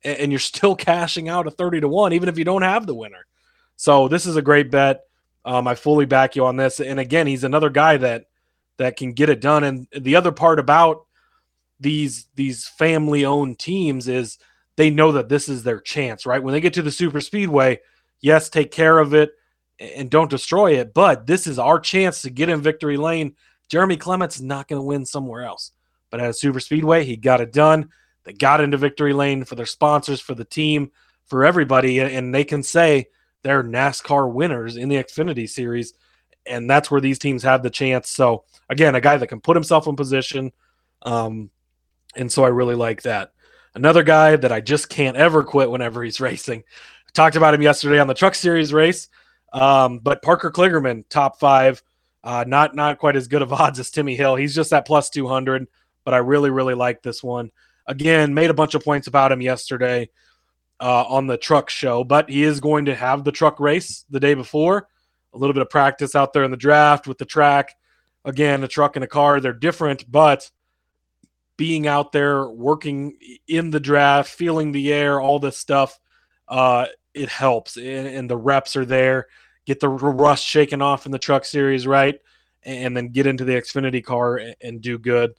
[0.05, 2.95] and you're still cashing out a 30 to 1, even if you don't have the
[2.95, 3.27] winner.
[3.75, 5.01] So this is a great bet.
[5.45, 6.79] Um, I fully back you on this.
[6.79, 8.27] And again, he's another guy that
[8.77, 9.65] that can get it done.
[9.65, 11.07] And the other part about
[11.81, 14.39] these these family owned teams is
[14.77, 16.43] they know that this is their chance, right?
[16.43, 17.81] When they get to the super speedway,
[18.21, 19.33] yes, take care of it
[19.79, 20.95] and don't destroy it.
[20.95, 23.35] But this is our chance to get in victory lane.
[23.69, 25.73] Jeremy Clements not going to win somewhere else.
[26.11, 27.89] But at a super speedway, he got it done.
[28.25, 30.91] They got into victory lane for their sponsors, for the team,
[31.27, 32.01] for everybody.
[32.01, 33.09] And they can say
[33.43, 35.95] they're NASCAR winners in the Xfinity series.
[36.47, 38.11] And that's where these teams have the chance.
[38.11, 40.53] So, again, a guy that can put himself in position.
[41.03, 41.51] Um,
[42.15, 43.33] and so I really like that.
[43.75, 46.65] Another guy that I just can't ever quit whenever he's racing.
[47.13, 49.09] talked about him yesterday on the Truck Series race.
[49.53, 51.83] Um, but Parker Kligerman, top five,
[52.25, 54.37] uh, not not quite as good of odds as Timmy Hill.
[54.37, 55.67] He's just at plus two hundred,
[56.05, 57.51] but I really really like this one.
[57.87, 60.09] Again, made a bunch of points about him yesterday
[60.81, 64.21] uh, on the truck show, but he is going to have the truck race the
[64.21, 64.89] day before.
[65.35, 67.75] A little bit of practice out there in the draft with the track.
[68.25, 70.51] Again, a truck and a car, they're different, but
[71.57, 75.99] being out there working in the draft, feeling the air, all this stuff,
[76.49, 77.77] uh, it helps.
[77.77, 79.27] And, and the reps are there
[79.67, 82.21] get the rust shaken off in the truck series, right?
[82.65, 85.35] And then get into the Xfinity car and, and do good.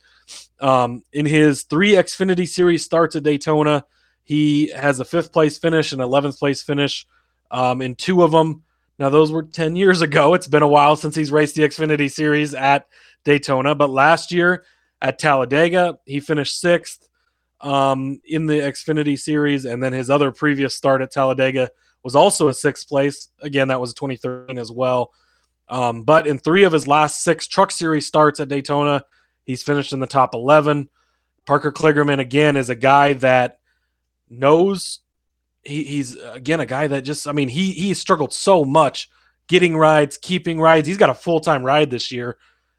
[0.59, 3.85] Um, in his three Xfinity series starts at Daytona,
[4.23, 7.05] he has a fifth place finish and 11th place finish
[7.51, 8.63] um, in two of them.
[8.99, 10.33] Now, those were 10 years ago.
[10.33, 12.87] It's been a while since he's raced the Xfinity Series at
[13.25, 14.63] Daytona, but last year
[15.03, 17.09] at Talladega, he finished sixth
[17.59, 21.69] um, in the Xfinity Series, and then his other previous start at Talladega
[22.03, 23.29] was also a sixth place.
[23.41, 25.11] Again, that was 2013 as well.
[25.69, 29.03] Um, but in three of his last six Truck Series starts at Daytona,
[29.45, 30.89] he's finished in the top 11.
[31.45, 33.59] Parker Kligerman, again, is a guy that
[34.29, 34.99] knows
[35.63, 39.09] he, he's, again, a guy that just, I mean, he, he struggled so much
[39.47, 40.87] getting rides, keeping rides.
[40.87, 42.37] He's got a full time ride this year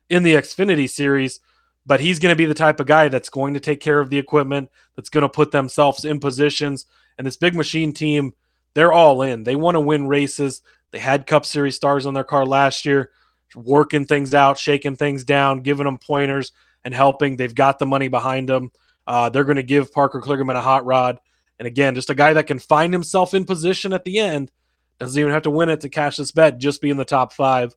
[0.08, 1.40] in the Xfinity Series
[1.86, 4.10] but he's going to be the type of guy that's going to take care of
[4.10, 6.86] the equipment, that's going to put themselves in positions.
[7.18, 8.32] And this big machine team,
[8.74, 9.44] they're all in.
[9.44, 10.62] They want to win races.
[10.90, 13.10] They had Cup Series stars on their car last year,
[13.54, 16.52] working things out, shaking things down, giving them pointers
[16.84, 17.36] and helping.
[17.36, 18.70] They've got the money behind them.
[19.06, 21.18] Uh, they're going to give Parker Kligerman a hot rod.
[21.58, 24.50] And again, just a guy that can find himself in position at the end.
[24.98, 27.32] Doesn't even have to win it to cash this bet, just be in the top
[27.32, 27.74] five.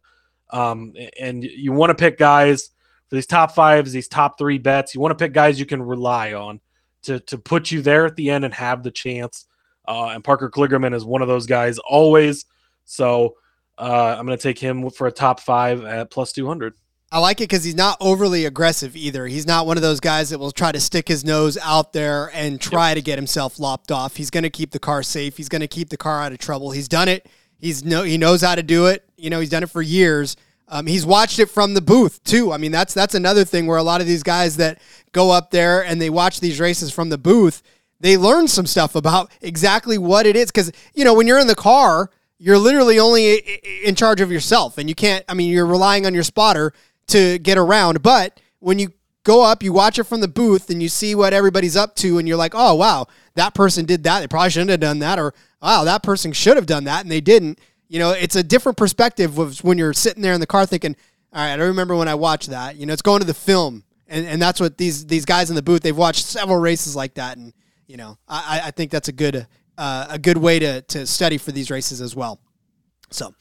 [0.49, 2.69] Um, and you want to pick guys
[3.09, 4.93] for these top fives, these top three bets.
[4.93, 6.59] You want to pick guys you can rely on
[7.03, 9.45] to to put you there at the end and have the chance.
[9.87, 12.45] Uh, and Parker Kligerman is one of those guys always.
[12.85, 13.35] So
[13.77, 16.73] uh, I'm going to take him for a top five at plus 200.
[17.09, 19.27] I like it because he's not overly aggressive either.
[19.27, 22.29] He's not one of those guys that will try to stick his nose out there
[22.33, 22.95] and try yep.
[22.97, 24.17] to get himself lopped off.
[24.17, 25.37] He's going to keep the car safe.
[25.37, 26.71] He's going to keep the car out of trouble.
[26.71, 27.25] He's done it.
[27.59, 29.07] He's no he knows how to do it.
[29.15, 30.35] You know, he's done it for years.
[30.69, 32.51] Um, he's watched it from the booth too.
[32.51, 34.79] I mean, that's that's another thing where a lot of these guys that
[35.13, 37.63] go up there and they watch these races from the booth,
[37.99, 40.51] they learn some stuff about exactly what it is.
[40.51, 43.37] Because you know, when you're in the car, you're literally only
[43.83, 45.23] in charge of yourself, and you can't.
[45.29, 46.73] I mean, you're relying on your spotter
[47.07, 48.03] to get around.
[48.03, 48.91] But when you
[49.23, 52.17] go up, you watch it from the booth, and you see what everybody's up to,
[52.17, 54.19] and you're like, oh wow, that person did that.
[54.19, 57.11] They probably shouldn't have done that, or wow, that person should have done that, and
[57.11, 60.47] they didn't you know, it's a different perspective of when you're sitting there in the
[60.47, 60.95] car thinking,
[61.33, 62.75] all right, I remember when I watched that.
[62.77, 65.55] You know, it's going to the film, and, and that's what these these guys in
[65.55, 67.53] the booth they've watched several races like that, and
[67.87, 69.47] you know, I, I think that's a good
[69.77, 72.39] uh, a good way to to study for these races as well.
[73.09, 73.33] So,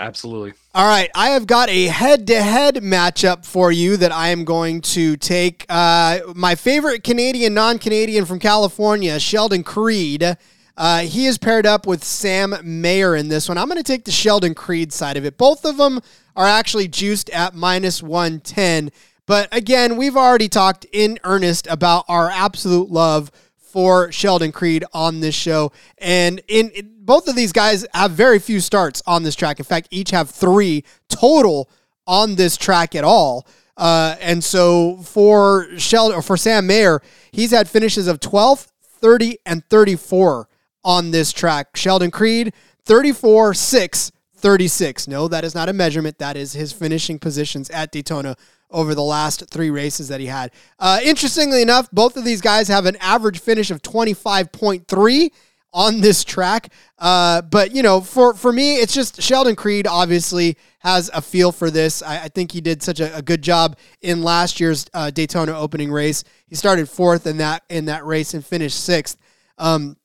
[0.00, 0.54] absolutely.
[0.74, 5.16] All right, I have got a head-to-head matchup for you that I am going to
[5.16, 5.64] take.
[5.68, 10.36] Uh, my favorite Canadian, non-Canadian from California, Sheldon Creed
[10.78, 13.58] uh, he is paired up with Sam Mayer in this one.
[13.58, 15.36] I'm going to take the Sheldon Creed side of it.
[15.36, 16.00] Both of them
[16.36, 18.92] are actually juiced at minus 110.
[19.26, 25.18] But again, we've already talked in earnest about our absolute love for Sheldon Creed on
[25.18, 25.72] this show.
[25.98, 29.58] And in, in, both of these guys have very few starts on this track.
[29.58, 31.68] In fact, each have three total
[32.06, 33.48] on this track at all.
[33.76, 38.68] Uh, and so for Sheldon or for Sam Mayer, he's had finishes of 12th,
[39.00, 40.48] 30, and 34
[40.88, 41.76] on this track.
[41.76, 42.54] Sheldon Creed,
[42.86, 45.08] 34 6 36.
[45.08, 46.18] No, that is not a measurement.
[46.18, 48.36] That is his finishing positions at Daytona
[48.70, 50.50] over the last three races that he had.
[50.78, 55.30] Uh, interestingly enough, both of these guys have an average finish of 25.3
[55.74, 56.72] on this track.
[56.98, 61.52] Uh, but you know, for for me, it's just Sheldon Creed obviously has a feel
[61.52, 62.02] for this.
[62.02, 65.52] I, I think he did such a, a, good job in last year's uh, Daytona
[65.58, 66.24] opening race.
[66.46, 69.18] He started fourth in that in that race and finished sixth.
[69.58, 69.97] Um,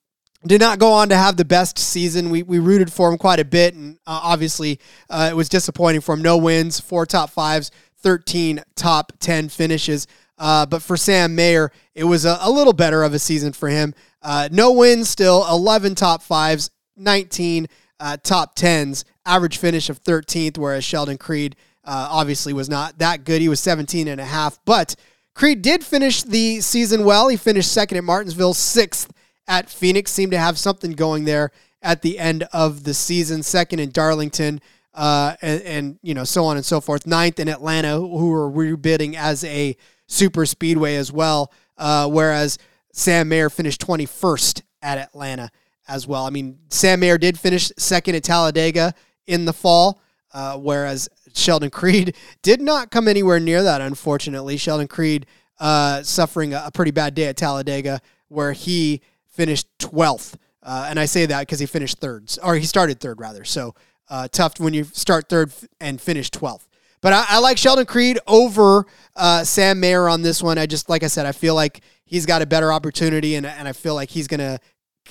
[0.46, 2.30] did not go on to have the best season.
[2.30, 4.78] We, we rooted for him quite a bit, and uh, obviously
[5.08, 6.22] uh, it was disappointing for him.
[6.22, 10.06] No wins, four top fives, 13 top 10 finishes.
[10.36, 13.68] Uh, but for Sam Mayer, it was a, a, little better of a season for
[13.68, 13.94] him.
[14.20, 17.68] Uh, no wins still, 11 top fives, 19
[18.00, 23.24] uh, top 10s, average finish of 13th, whereas Sheldon Creed uh, obviously was not that
[23.24, 23.40] good.
[23.40, 24.96] He was 17 and a half, but
[25.34, 27.28] Creed did finish the season well.
[27.28, 29.12] He finished second at Martinsville, sixth
[29.46, 30.10] at Phoenix.
[30.10, 31.50] Seemed to have something going there
[31.82, 33.42] at the end of the season.
[33.42, 34.60] Second in Darlington,
[34.94, 37.06] uh, and, and, you know so on and so forth.
[37.06, 39.76] Ninth in Atlanta, who were rebidding as a
[40.06, 41.52] super speedway as well.
[41.76, 42.58] Uh, whereas
[42.92, 45.50] Sam Mayer finished 21st at Atlanta
[45.88, 46.24] as well.
[46.24, 48.94] I mean, Sam Mayer did finish second at Talladega
[49.26, 50.00] in the fall,
[50.32, 54.56] uh, whereas Sheldon Creed did not come anywhere near that, unfortunately.
[54.56, 55.26] Sheldon Creed
[55.58, 59.00] uh, suffering a, a, pretty bad day at Talladega, where he
[59.34, 60.34] finished 12th.
[60.62, 63.44] Uh, and I say that because he finished third, or he started third, rather.
[63.44, 63.74] So
[64.08, 66.66] uh, tough when you start third and finish 12th.
[67.02, 70.56] But I, I like Sheldon Creed over uh, Sam Mayer on this one.
[70.56, 73.68] I just, like I said, I feel like he's got a better opportunity, and, and
[73.68, 74.58] I feel like he's going to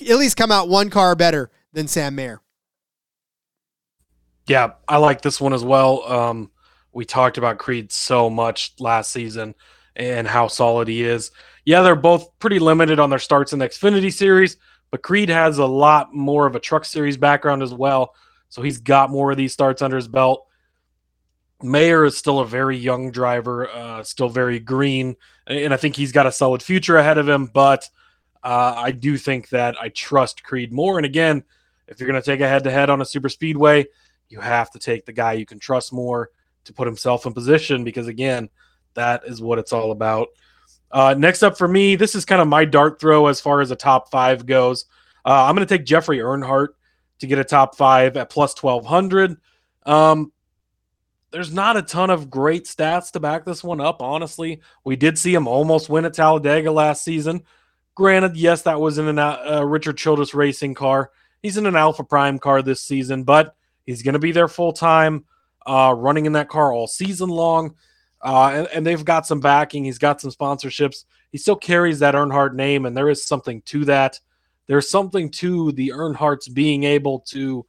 [0.00, 2.40] at least come out one car better than Sam Mayer.
[4.48, 6.02] Yeah, I like this one as well.
[6.02, 6.50] Um,
[6.92, 9.54] we talked about Creed so much last season
[9.96, 11.30] and how solid he is
[11.64, 14.56] yeah, they're both pretty limited on their starts in the Xfinity series,
[14.90, 18.14] but Creed has a lot more of a truck series background as well.
[18.48, 20.46] So he's got more of these starts under his belt.
[21.62, 26.12] Mayer is still a very young driver, uh, still very green, and I think he's
[26.12, 27.46] got a solid future ahead of him.
[27.46, 27.88] But
[28.42, 30.98] uh, I do think that I trust Creed more.
[30.98, 31.42] And again,
[31.88, 33.86] if you're going to take a head to head on a super speedway,
[34.28, 36.30] you have to take the guy you can trust more
[36.64, 38.48] to put himself in position because, again,
[38.94, 40.28] that is what it's all about.
[40.90, 43.70] Uh, next up for me, this is kind of my dart throw as far as
[43.70, 44.86] a top five goes.
[45.24, 46.68] Uh, I'm going to take Jeffrey Earnhardt
[47.20, 49.36] to get a top five at plus 1200.
[49.86, 50.32] Um,
[51.30, 54.60] there's not a ton of great stats to back this one up, honestly.
[54.84, 57.42] We did see him almost win at Talladega last season.
[57.96, 61.10] Granted, yes, that was in a uh, Richard Childress racing car.
[61.42, 64.72] He's in an Alpha Prime car this season, but he's going to be there full
[64.72, 65.24] time,
[65.66, 67.74] uh, running in that car all season long.
[68.24, 69.84] Uh, and, and, they've got some backing.
[69.84, 71.04] He's got some sponsorships.
[71.30, 74.18] He still carries that Earnhardt name, and there is something to that.
[74.66, 77.66] There's something to the Earnhardts being able to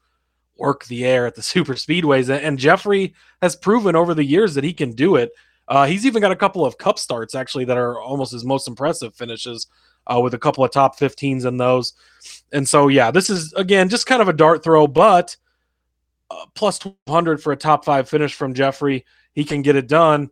[0.58, 2.30] work the air at the super speedways.
[2.30, 5.32] And Jeffrey has proven over the years that he can do it.
[5.68, 8.68] Uh, he's even got a couple of cup starts actually that are almost his most
[8.68, 9.68] impressive finishes
[10.08, 11.94] uh, with a couple of top 15s in those.
[12.54, 15.36] And so, yeah, this is again just kind of a dart throw, but
[16.30, 19.06] uh, plus 200 for a top five finish from Jeffrey.
[19.34, 20.30] He can get it done.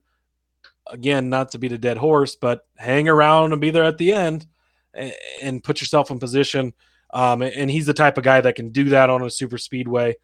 [0.88, 4.14] Again, not to beat a dead horse, but hang around and be there at the
[4.14, 4.46] end
[4.94, 6.74] and, and put yourself in position
[7.14, 10.16] um, and he's the type of guy that can do that on a super speedway.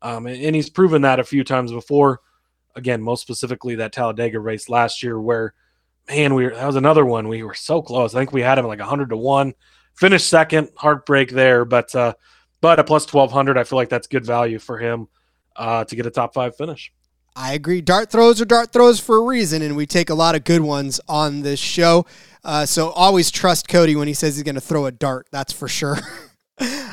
[0.00, 2.20] Um, and, he's proven that a few times before.
[2.76, 5.54] Again, most specifically that Talladega race last year, where
[6.08, 7.26] man, we were, that was another one.
[7.26, 8.14] We were so close.
[8.14, 9.54] I think we had him like hundred to one.
[9.94, 12.14] Finished second, heartbreak there, but uh,
[12.60, 15.08] but a plus twelve hundred, I feel like that's good value for him
[15.56, 16.92] uh, to get a top five finish.
[17.36, 17.82] I agree.
[17.82, 20.62] Dart throws are dart throws for a reason, and we take a lot of good
[20.62, 22.06] ones on this show.
[22.42, 25.26] Uh, so always trust Cody when he says he's going to throw a dart.
[25.30, 25.98] That's for sure.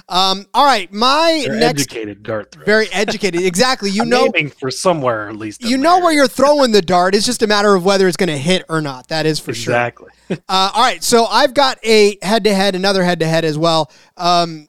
[0.10, 2.66] Um, all right, my They're next educated dart throw.
[2.66, 3.90] Very educated, exactly.
[3.90, 5.64] You know, aiming for somewhere at least.
[5.64, 6.04] You know there.
[6.04, 7.16] where you're throwing the dart.
[7.16, 9.08] It's just a matter of whether it's going to hit or not.
[9.08, 10.10] That is for exactly.
[10.28, 10.36] sure.
[10.36, 10.44] Exactly.
[10.50, 13.92] uh, all right, so I've got a head-to-head, another head-to-head as well.
[14.18, 14.68] Um,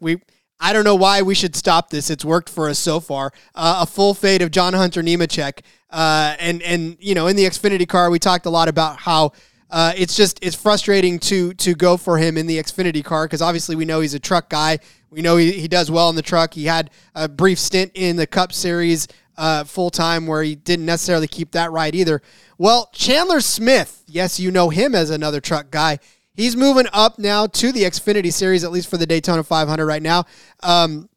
[0.00, 0.16] we.
[0.60, 2.10] I don't know why we should stop this.
[2.10, 3.32] It's worked for us so far.
[3.54, 7.44] Uh, a full fade of John Hunter Nemechek, uh, and and you know in the
[7.44, 9.32] Xfinity car we talked a lot about how
[9.70, 13.40] uh, it's just it's frustrating to to go for him in the Xfinity car because
[13.40, 14.78] obviously we know he's a truck guy.
[15.10, 16.54] We know he, he does well in the truck.
[16.54, 20.86] He had a brief stint in the Cup Series uh, full time where he didn't
[20.86, 22.20] necessarily keep that right either.
[22.58, 25.98] Well, Chandler Smith, yes, you know him as another truck guy.
[26.40, 30.02] He's moving up now to the Xfinity Series, at least for the Daytona 500 right
[30.02, 30.24] now.
[30.62, 31.10] Um,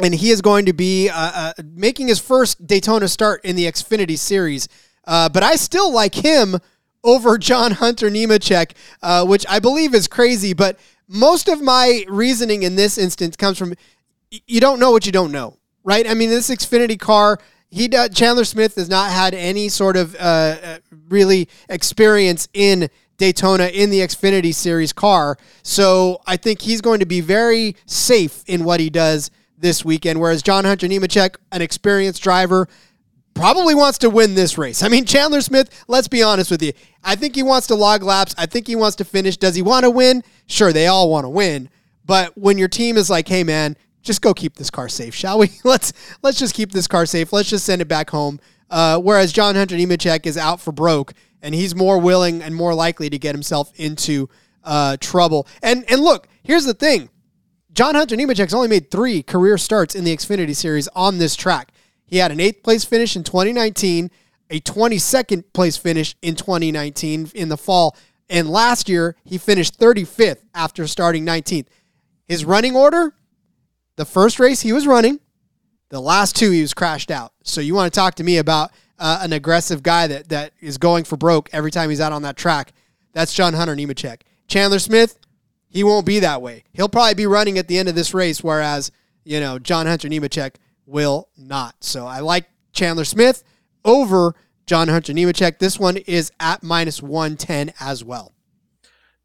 [0.00, 3.66] and he is going to be uh, uh, making his first Daytona start in the
[3.66, 4.68] Xfinity Series.
[5.06, 6.56] Uh, but I still like him
[7.04, 10.54] over John Hunter Nemechek, uh, which I believe is crazy.
[10.54, 13.74] But most of my reasoning in this instance comes from
[14.30, 16.04] you don't know what you don't know, right?
[16.04, 17.38] I mean, this Xfinity car,
[17.70, 23.66] he Chandler Smith has not had any sort of uh, uh, really experience in Daytona
[23.66, 28.64] in the Xfinity Series car, so I think he's going to be very safe in
[28.64, 30.20] what he does this weekend.
[30.20, 32.68] Whereas John Hunter Nemechek, an experienced driver,
[33.34, 34.82] probably wants to win this race.
[34.82, 36.72] I mean, Chandler Smith, let's be honest with you.
[37.02, 38.34] I think he wants to log laps.
[38.38, 39.36] I think he wants to finish.
[39.36, 40.22] Does he want to win?
[40.46, 41.68] Sure, they all want to win.
[42.06, 45.38] But when your team is like, hey man, just go keep this car safe, shall
[45.38, 45.50] we?
[45.64, 45.92] let's
[46.22, 47.32] let's just keep this car safe.
[47.32, 48.40] Let's just send it back home.
[48.70, 51.12] Uh, whereas John Hunter Nemechek is out for broke,
[51.44, 54.28] and he's more willing and more likely to get himself into
[54.64, 55.46] uh, trouble.
[55.62, 57.10] And and look, here's the thing:
[57.72, 61.72] John Hunter Nemechek's only made three career starts in the Xfinity Series on this track.
[62.06, 64.10] He had an eighth place finish in 2019,
[64.50, 67.96] a 22nd place finish in 2019 in the fall.
[68.28, 71.66] And last year, he finished 35th after starting 19th.
[72.26, 73.14] His running order
[73.96, 75.20] the first race he was running,
[75.90, 77.32] the last two he was crashed out.
[77.44, 80.78] So you want to talk to me about uh, an aggressive guy that, that is
[80.78, 82.72] going for broke every time he's out on that track?
[83.12, 84.22] That's John Hunter Nemechek.
[84.48, 85.18] Chandler Smith,
[85.68, 86.64] he won't be that way.
[86.72, 88.90] He'll probably be running at the end of this race, whereas,
[89.24, 91.76] you know, John Hunter Nemechek will not.
[91.80, 93.42] So I like Chandler Smith
[93.84, 94.34] over
[94.66, 95.58] John Hunter Nemechek.
[95.58, 98.32] This one is at minus 110 as well.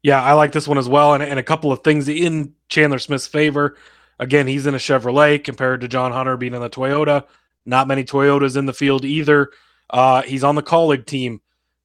[0.02, 1.14] Yeah, I like this one as well.
[1.14, 3.76] And, and a couple of things in Chandler Smith's favor.
[4.18, 7.24] Again, he's in a Chevrolet compared to John Hunter being in a Toyota.
[7.66, 9.50] Not many Toyotas in the field either.
[9.88, 11.40] Uh, he's on the Kaulig team.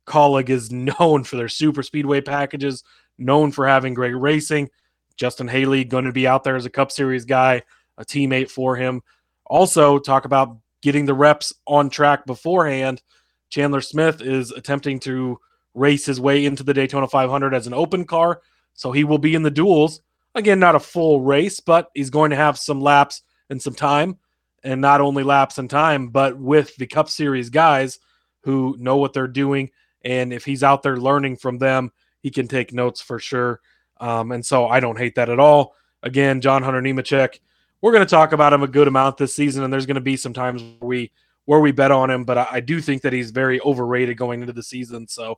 [0.05, 2.83] Kaulig is known for their super speedway packages,
[3.17, 4.69] known for having great racing.
[5.17, 7.63] Justin Haley going to be out there as a Cup Series guy,
[7.97, 9.01] a teammate for him.
[9.45, 13.01] Also, talk about getting the reps on track beforehand.
[13.49, 15.39] Chandler Smith is attempting to
[15.73, 18.41] race his way into the Daytona 500 as an open car,
[18.73, 20.01] so he will be in the duels.
[20.33, 24.17] Again, not a full race, but he's going to have some laps and some time.
[24.65, 27.99] And not only laps in time, but with the Cup Series guys
[28.41, 29.69] who know what they're doing.
[30.03, 31.91] And if he's out there learning from them,
[32.21, 33.61] he can take notes for sure.
[33.97, 35.75] Um, and so I don't hate that at all.
[36.03, 37.39] Again, John Hunter Nemechek,
[37.81, 40.01] we're going to talk about him a good amount this season, and there's going to
[40.01, 41.11] be some times where we
[41.45, 44.41] where we bet on him, but I, I do think that he's very overrated going
[44.41, 45.07] into the season.
[45.07, 45.37] So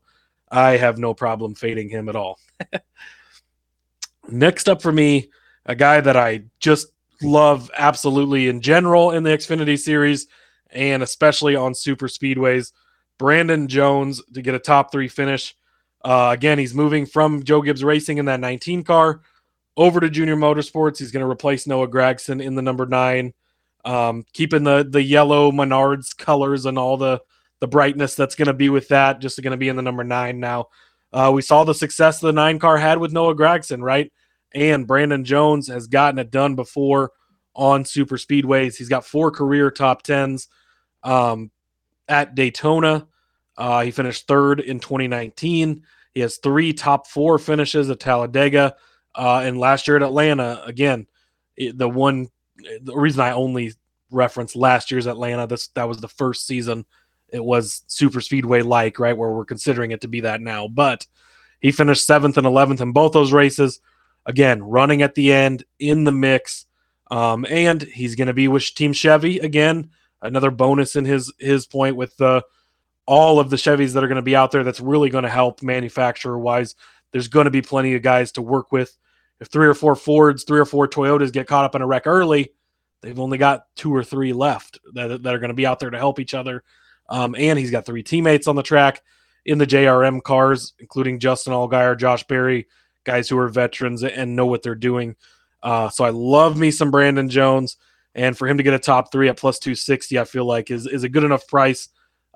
[0.50, 2.40] I have no problem fading him at all.
[4.30, 5.30] Next up for me,
[5.66, 6.88] a guy that I just
[7.22, 10.28] love absolutely in general in the Xfinity series
[10.72, 12.72] and especially on super speedways.
[13.18, 15.56] Brandon Jones to get a top three finish.
[16.04, 19.22] Uh, again, he's moving from Joe Gibbs Racing in that 19 car
[19.76, 21.00] over to Junior Motorsports.
[21.00, 23.34] He's going to replace Noah Gragson in the number nine,
[23.86, 27.22] um, keeping the the yellow Menards colors and all the
[27.60, 29.20] the brightness that's going to be with that.
[29.20, 30.68] Just going to be in the number nine now.
[31.12, 34.12] Uh, we saw the success the nine car had with Noah Gragson, right?
[34.54, 37.12] And Brandon Jones has gotten it done before
[37.54, 38.76] on super speedways.
[38.76, 40.48] He's got four career top tens
[41.04, 41.52] um,
[42.08, 43.08] at Daytona.
[43.58, 45.84] Uh, he finished third in 2019.
[46.14, 48.76] He has three top four finishes at Talladega.
[49.16, 51.08] Uh, and last year at Atlanta, again,
[51.58, 52.30] the one,
[52.82, 53.74] the reason I only
[54.12, 56.86] reference last year's Atlanta, this that was the first season
[57.30, 59.18] it was super speedway like, right?
[59.18, 60.68] Where we're considering it to be that now.
[60.68, 61.06] But
[61.60, 63.80] he finished seventh and 11th in both those races.
[64.28, 66.66] Again, running at the end in the mix.
[67.10, 69.90] Um, and he's going to be with Team Chevy again.
[70.22, 72.44] Another bonus in his his point with the
[73.06, 74.64] all of the Chevys that are going to be out there.
[74.64, 76.76] That's really going to help manufacturer wise.
[77.12, 78.96] There's going to be plenty of guys to work with.
[79.40, 82.08] If three or four Fords, three or four Toyotas get caught up in a wreck
[82.08, 82.52] early,
[83.02, 85.90] they've only got two or three left that, that are going to be out there
[85.90, 86.64] to help each other.
[87.10, 89.02] Um, and he's got three teammates on the track
[89.46, 92.68] in the JRM cars, including Justin Allgaier, Josh Berry,
[93.08, 95.16] guys who are veterans and know what they're doing.
[95.64, 97.78] Uh, so I love me some Brandon Jones.
[98.14, 100.86] And for him to get a top three at plus 260, I feel like is,
[100.86, 101.88] is a good enough price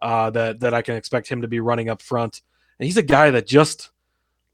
[0.01, 2.41] uh, that, that I can expect him to be running up front.
[2.79, 3.91] And he's a guy that just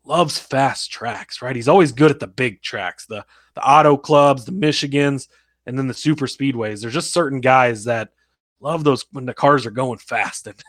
[0.04, 1.56] loves fast tracks, right?
[1.56, 5.28] He's always good at the big tracks, the, the auto clubs, the Michigans,
[5.66, 6.82] and then the super speedways.
[6.82, 8.10] There's just certain guys that
[8.60, 10.48] love those when the cars are going fast.
[10.58, 10.64] And,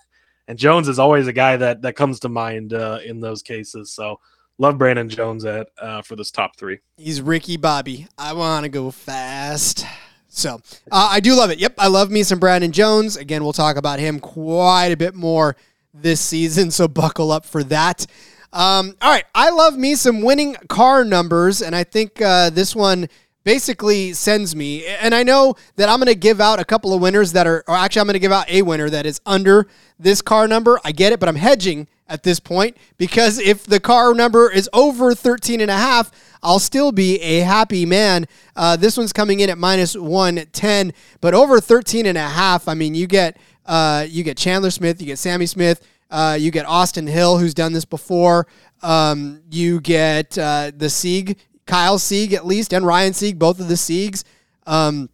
[0.49, 3.93] and Jones is always a guy that, that comes to mind uh, in those cases.
[3.93, 4.19] So
[4.59, 6.79] love Brandon Jones at uh, for this top three.
[6.97, 8.07] He's Ricky Bobby.
[8.19, 9.87] I want to go fast.
[10.29, 10.61] So
[10.93, 11.59] uh, I do love it.
[11.59, 13.17] Yep, I love me some Brandon Jones.
[13.17, 15.57] Again, we'll talk about him quite a bit more
[15.95, 18.07] this season, so buckle up for that.
[18.53, 22.75] Um, all right, I love me some winning car numbers, and I think uh, this
[22.75, 23.09] one
[23.49, 24.85] basically sends me.
[24.85, 27.65] And I know that I'm going to give out a couple of winners that are,
[27.67, 29.67] or actually, I'm going to give out a winner that is under
[29.99, 30.79] this car number.
[30.85, 34.69] I get it, but I'm hedging at this point because if the car number is
[34.75, 36.11] over 13 and a half,
[36.43, 38.27] I'll still be a happy man.
[38.55, 40.93] Uh, this one's coming in at minus 110,
[41.23, 45.01] but over 13 and a half, I mean, you get uh, you get Chandler Smith,
[45.01, 48.47] you get Sammy Smith, uh, you get Austin Hill, who's done this before.
[48.83, 51.39] Um, you get uh, the Sieg,
[51.69, 54.25] Kyle Sieg at least, and Ryan Sieg, both of the Siegs.
[54.67, 55.09] Um,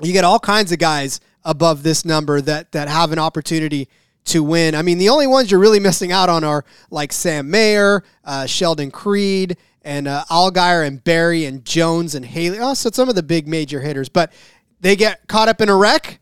[0.00, 3.88] you get all kinds of guys above this number that that have an opportunity
[4.26, 4.74] to win.
[4.74, 8.46] I mean, the only ones you're really missing out on are like Sam Mayer, uh,
[8.46, 12.58] Sheldon Creed, and uh, Allgaier and Berry and Jones and Haley.
[12.60, 14.32] Oh, so some of the big major hitters, but
[14.80, 16.20] they get caught up in a wreck.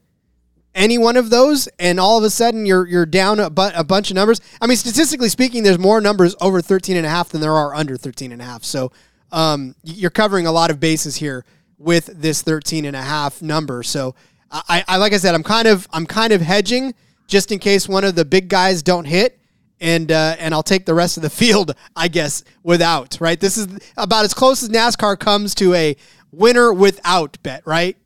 [0.74, 3.84] Any one of those, and all of a sudden you're you're down a, bu- a
[3.84, 4.40] bunch of numbers.
[4.60, 7.74] I mean, statistically speaking, there's more numbers over 13 and a half than there are
[7.74, 8.64] under 13 and a half.
[8.64, 8.90] So
[9.32, 11.44] um, you're covering a lot of bases here
[11.78, 13.82] with this 13 and a half number.
[13.82, 14.14] So
[14.50, 16.94] I, I like I said, I'm kind of I'm kind of hedging
[17.26, 19.40] just in case one of the big guys don't hit
[19.80, 23.18] and uh, and I'll take the rest of the field, I guess, without.
[23.20, 25.96] Right, this is about as close as NASCAR comes to a
[26.30, 27.66] winner without bet.
[27.66, 27.96] Right?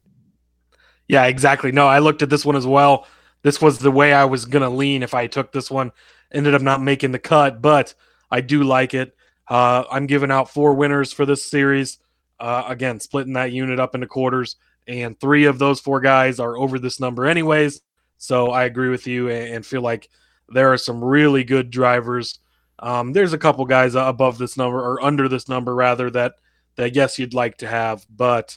[1.08, 1.72] Yeah, exactly.
[1.72, 3.06] No, I looked at this one as well.
[3.42, 5.92] This was the way I was gonna lean if I took this one.
[6.32, 7.94] Ended up not making the cut, but
[8.30, 9.15] I do like it.
[9.48, 11.98] Uh, I'm giving out four winners for this series.
[12.38, 16.56] Uh, again, splitting that unit up into quarters, and three of those four guys are
[16.56, 17.80] over this number, anyways.
[18.18, 20.08] So I agree with you and feel like
[20.48, 22.38] there are some really good drivers.
[22.78, 26.34] Um, there's a couple guys above this number or under this number rather that
[26.76, 28.56] that yes you'd like to have, but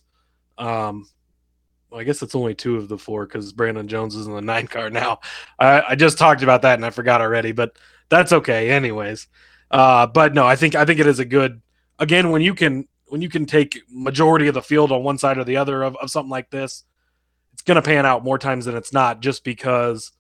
[0.58, 1.08] um,
[1.90, 4.42] well, I guess it's only two of the four because Brandon Jones is in the
[4.54, 5.20] nine car now.
[5.58, 7.78] I, I, just talked about that and I forgot already, but
[8.10, 8.70] that's okay.
[8.70, 9.28] Anyways,
[9.72, 11.62] uh, but no, I think I think it is a good.
[11.98, 15.38] Again, when you can when you can take majority of the field on one side
[15.38, 16.84] or the other of, of something like this,
[17.54, 20.12] it's going to pan out more times than it's not just because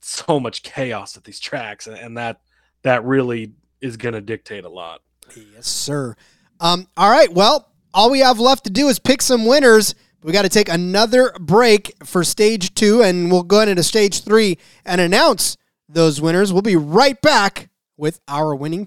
[0.00, 2.40] so much chaos at these tracks and that
[2.82, 5.00] that really is going to dictate a lot
[5.34, 6.14] yes sir
[6.60, 10.32] um, all right well all we have left to do is pick some winners We
[10.32, 15.00] got to take another break for stage two, and we'll go into stage three and
[15.00, 16.50] announce those winners.
[16.50, 18.86] We'll be right back with our winning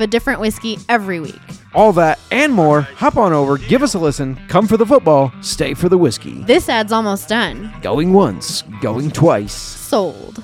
[0.01, 1.39] a different whiskey every week.
[1.73, 5.31] All that and more, hop on over, give us a listen, come for the football,
[5.41, 6.43] stay for the whiskey.
[6.43, 7.73] This ad's almost done.
[7.81, 9.53] Going once, going twice.
[9.53, 10.43] Sold.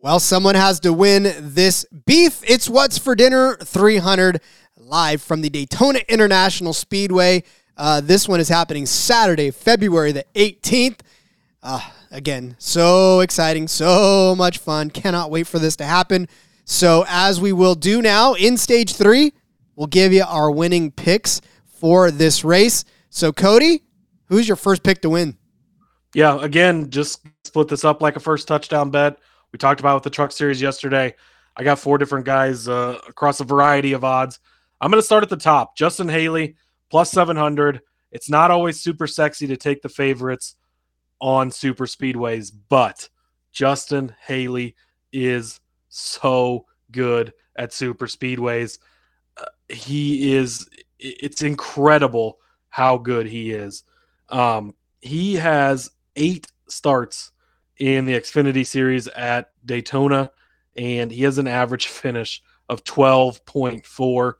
[0.00, 2.40] Well, someone has to win this beef.
[2.46, 4.40] It's What's for Dinner 300
[4.76, 7.42] live from the Daytona International Speedway.
[7.76, 11.00] Uh, this one is happening Saturday, February the 18th.
[11.62, 14.90] Uh, again, so exciting, so much fun.
[14.90, 16.28] Cannot wait for this to happen.
[16.64, 19.32] So, as we will do now in stage three,
[19.76, 22.84] we'll give you our winning picks for this race.
[23.10, 23.82] So, Cody,
[24.26, 25.36] who's your first pick to win?
[26.14, 29.18] Yeah, again, just split this up like a first touchdown bet.
[29.52, 31.14] We talked about with the truck series yesterday.
[31.56, 34.40] I got four different guys uh, across a variety of odds.
[34.80, 35.76] I'm going to start at the top.
[35.76, 36.56] Justin Haley
[36.90, 37.80] plus 700.
[38.10, 40.56] It's not always super sexy to take the favorites
[41.20, 43.08] on super speedways, but
[43.52, 44.76] Justin Haley
[45.12, 45.60] is
[45.94, 48.78] so good at super speedways.
[49.36, 50.68] Uh, he is
[50.98, 52.38] it's incredible
[52.70, 53.84] how good he is.
[54.28, 57.32] Um, he has eight starts
[57.78, 60.30] in the Xfinity Series at Daytona,
[60.76, 64.32] and he has an average finish of 12.4.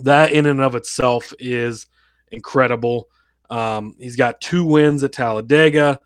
[0.00, 1.86] That, in and of itself, is
[2.30, 3.08] incredible.
[3.50, 5.98] Um, he's got two wins at Talladega,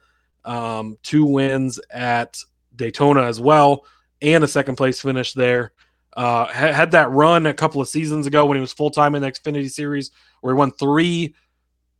[0.44, 2.38] um, two wins at
[2.76, 3.84] Daytona as well,
[4.22, 5.72] and a second place finish there.
[6.16, 9.22] Uh, had that run a couple of seasons ago when he was full time in
[9.22, 10.10] the Xfinity Series,
[10.40, 11.34] where he won three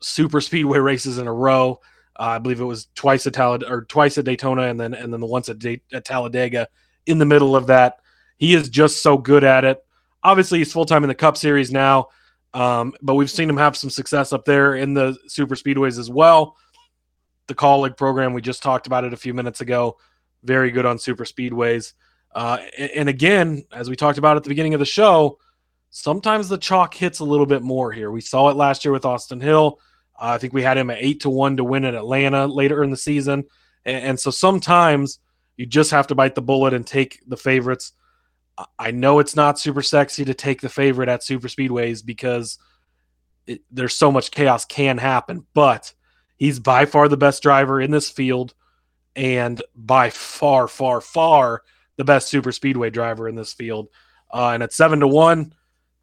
[0.01, 1.81] super speedway races in a row.
[2.19, 5.13] Uh, I believe it was twice at Talladega or twice at Daytona, and then and
[5.13, 6.69] then the once at, at Talladega.
[7.07, 8.01] In the middle of that,
[8.37, 9.83] he is just so good at it.
[10.23, 12.09] Obviously, he's full time in the Cup Series now,
[12.53, 16.11] um, but we've seen him have some success up there in the super speedways as
[16.11, 16.57] well.
[17.47, 19.99] The Kaulig program we just talked about it a few minutes ago.
[20.43, 21.95] Very good on super speedways.
[22.33, 25.39] Uh, and, and again, as we talked about at the beginning of the show,
[25.91, 28.11] sometimes the chalk hits a little bit more here.
[28.11, 29.81] We saw it last year with Austin Hill.
[30.19, 32.83] Uh, I think we had him at eight to one to win at Atlanta later
[32.83, 33.45] in the season.
[33.85, 35.19] And, and, so sometimes
[35.57, 37.93] you just have to bite the bullet and take the favorites.
[38.79, 42.59] I know it's not super sexy to take the favorite at super speedways because
[43.47, 45.93] it, there's so much chaos can happen, but
[46.37, 48.55] he's by far the best driver in this field
[49.17, 51.63] and by far, far, far
[52.01, 53.89] the best super speedway driver in this field.
[54.33, 55.53] Uh, and at seven to one,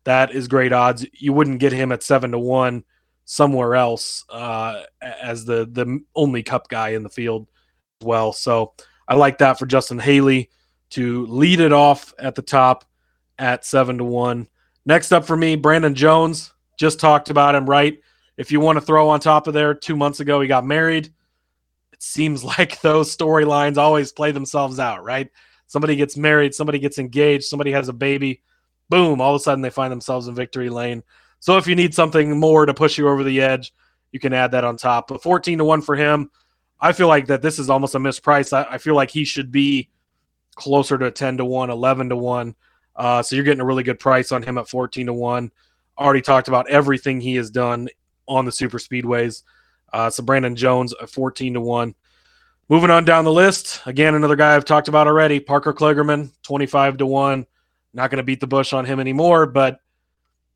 [0.04, 1.08] that is great odds.
[1.12, 2.84] You wouldn't get him at seven to one
[3.26, 7.48] somewhere else uh, as the the only Cup guy in the field
[8.00, 8.32] as well.
[8.32, 8.74] So
[9.08, 10.52] I like that for Justin Haley
[10.92, 12.86] to lead it off at the top
[13.40, 14.48] at seven to one.
[14.86, 16.54] Next up for me, Brandon Jones.
[16.78, 18.00] Just talked about him, right?
[18.38, 21.08] If you want to throw on top of there, two months ago he got married.
[21.92, 25.32] It seems like those storylines always play themselves out, right?
[25.68, 28.42] Somebody gets married, somebody gets engaged, somebody has a baby.
[28.90, 31.04] Boom, all of a sudden they find themselves in victory lane.
[31.40, 33.74] So if you need something more to push you over the edge,
[34.12, 35.10] you can add that on top.
[35.10, 36.32] But 14 to 1 for him,
[36.80, 38.54] I feel like that this is almost a misprice.
[38.54, 39.90] I, I feel like he should be
[40.56, 42.56] closer to 10 to 1, 11 to 1.
[42.96, 45.52] Uh, so you're getting a really good price on him at 14 to 1.
[45.98, 47.90] Already talked about everything he has done
[48.28, 49.44] on the super speedways.
[49.94, 51.96] Uh, so Brandon Jones at 14 to 1.
[52.70, 56.98] Moving on down the list, again, another guy I've talked about already, Parker Kligerman, 25
[56.98, 57.46] to 1.
[57.94, 59.80] Not going to beat the bush on him anymore, but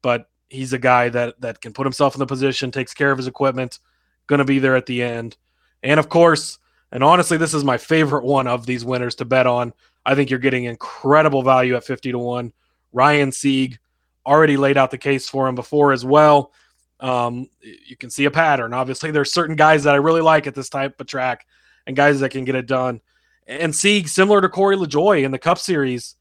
[0.01, 3.17] but he's a guy that that can put himself in the position, takes care of
[3.17, 3.79] his equipment,
[4.27, 5.37] going to be there at the end.
[5.83, 6.59] And of course,
[6.91, 9.71] and honestly, this is my favorite one of these winners to bet on.
[10.05, 12.51] I think you're getting incredible value at 50 to 1.
[12.91, 13.79] Ryan Sieg
[14.25, 16.51] already laid out the case for him before as well.
[16.99, 18.73] Um, you can see a pattern.
[18.73, 21.45] Obviously, there's certain guys that I really like at this type of track
[21.87, 23.01] and guys that can get it done.
[23.47, 26.15] And Sieg, similar to Corey LaJoie in the Cup Series,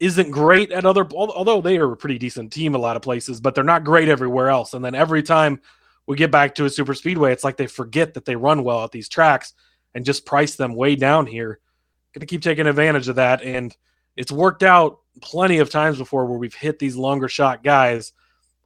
[0.00, 3.40] isn't great at other although they are a pretty decent team a lot of places
[3.40, 4.74] but they're not great everywhere else.
[4.74, 5.60] And then every time
[6.06, 8.82] we get back to a super speedway it's like they forget that they run well
[8.84, 9.54] at these tracks
[9.94, 11.60] and just price them way down here.
[12.12, 13.42] Gonna keep taking advantage of that.
[13.42, 13.74] And
[14.16, 18.12] it's worked out plenty of times before where we've hit these longer shot guys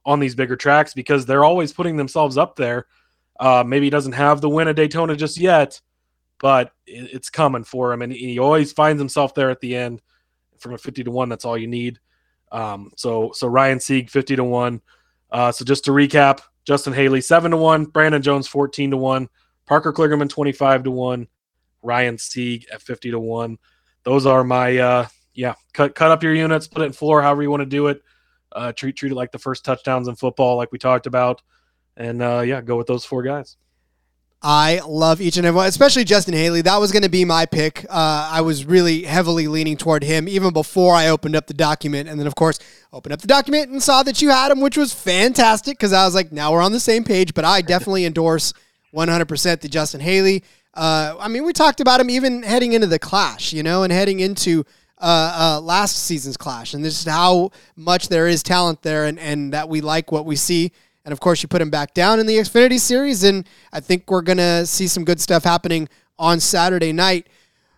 [0.05, 2.87] on these bigger tracks because they're always putting themselves up there
[3.39, 5.79] Uh, maybe he doesn't have the win at Daytona just yet,
[6.39, 10.01] but it, it's coming for him, and he always finds himself there at the end.
[10.57, 11.99] From a fifty to one, that's all you need.
[12.51, 14.81] Um, so so Ryan Sieg fifty to one.
[15.31, 19.29] Uh, so just to recap, Justin Haley seven to one, Brandon Jones fourteen to one,
[19.65, 21.29] Parker Kligerman twenty five to one,
[21.81, 23.57] Ryan Sieg at fifty to one.
[24.03, 25.53] Those are my uh, yeah.
[25.71, 28.01] Cut cut up your units, put it in floor, however you want to do it.
[28.51, 31.41] Uh, treat treat it like the first touchdowns in football, like we talked about,
[31.97, 33.57] and uh, yeah, go with those four guys.
[34.41, 36.61] I love each and every one, especially Justin Haley.
[36.61, 37.85] That was going to be my pick.
[37.89, 42.07] Uh, I was really heavily leaning toward him even before I opened up the document.
[42.07, 42.57] And then, of course,
[42.93, 46.05] opened up the document and saw that you had him, which was fantastic because I
[46.05, 47.33] was like, now we're on the same page.
[47.33, 48.53] But I definitely endorse
[48.93, 50.43] 100% the Justin Haley.
[50.73, 53.91] Uh, I mean, we talked about him even heading into the clash, you know, and
[53.91, 54.63] heading into
[54.99, 56.73] uh, uh, last season's clash.
[56.73, 60.25] And this is how much there is talent there and, and that we like what
[60.25, 60.71] we see.
[61.05, 64.09] And of course, you put him back down in the Xfinity Series, and I think
[64.09, 67.27] we're going to see some good stuff happening on Saturday night.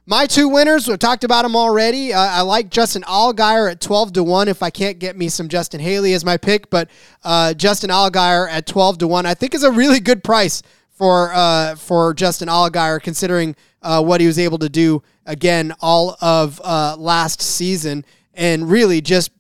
[0.08, 2.12] My two winners, we talked about them already.
[2.12, 5.48] Uh, I like Justin Allgaier at 12 to 1 if I can't get me some
[5.48, 6.90] Justin Haley as my pick, but
[7.24, 11.32] uh, Justin Allgaier at 12 to 1 I think is a really good price for
[11.34, 16.60] uh, for Justin Allgaier considering uh, what he was able to do again all of
[16.64, 18.04] uh, last season
[18.34, 19.32] and really just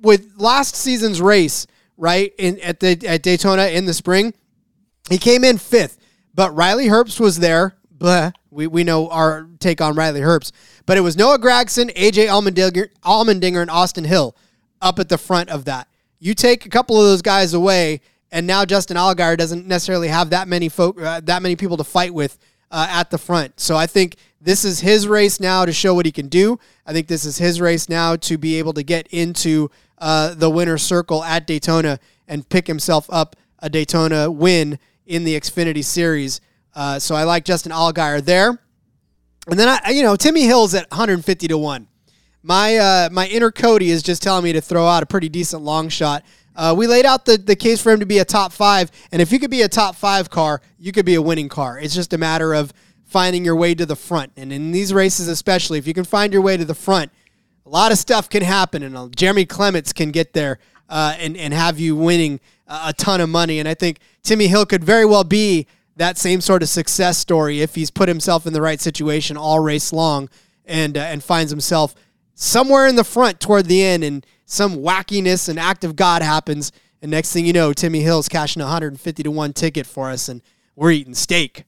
[0.00, 1.66] with last season's race
[1.96, 4.34] right in at the at Daytona in the spring.
[5.10, 5.98] He came in fifth,
[6.34, 7.76] but Riley Herbst was there.
[7.90, 8.32] Blah.
[8.50, 10.52] We, we know our take on Riley Herbst,
[10.86, 14.36] but it was Noah Gragson, AJ Allmendinger, Allmendinger, and Austin Hill
[14.80, 15.88] up at the front of that.
[16.20, 20.30] You take a couple of those guys away, and now Justin Allgaier doesn't necessarily have
[20.30, 22.38] that many folk, uh, that many people to fight with
[22.70, 23.58] uh, at the front.
[23.58, 26.58] So I think this is his race now to show what he can do.
[26.86, 30.50] I think this is his race now to be able to get into uh, the
[30.50, 36.40] winner's circle at Daytona and pick himself up a Daytona win in the Xfinity Series.
[36.74, 38.58] Uh, so I like Justin Allgaier there.
[39.48, 41.88] And then I, you know, Timmy Hill's at 150 to one.
[42.42, 45.62] My uh, my inner Cody is just telling me to throw out a pretty decent
[45.62, 46.24] long shot.
[46.56, 49.20] Uh, we laid out the, the case for him to be a top five, and
[49.20, 51.78] if you could be a top five car, you could be a winning car.
[51.78, 52.72] It's just a matter of
[53.02, 54.32] finding your way to the front.
[54.36, 57.10] And in these races, especially, if you can find your way to the front,
[57.66, 60.58] a lot of stuff can happen, and uh, Jeremy Clements can get there
[60.88, 63.58] uh, and and have you winning a ton of money.
[63.58, 67.60] And I think Timmy Hill could very well be that same sort of success story
[67.60, 70.28] if he's put himself in the right situation all race long
[70.64, 71.94] and uh, and finds himself
[72.34, 76.72] somewhere in the front toward the end, and some wackiness and act of God happens,
[77.00, 80.28] and next thing you know, Timmy Hill's cashing a 150 to one ticket for us,
[80.28, 80.42] and
[80.74, 81.64] we're eating steak.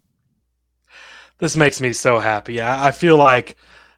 [1.38, 2.60] This makes me so happy.
[2.60, 3.56] I, I feel like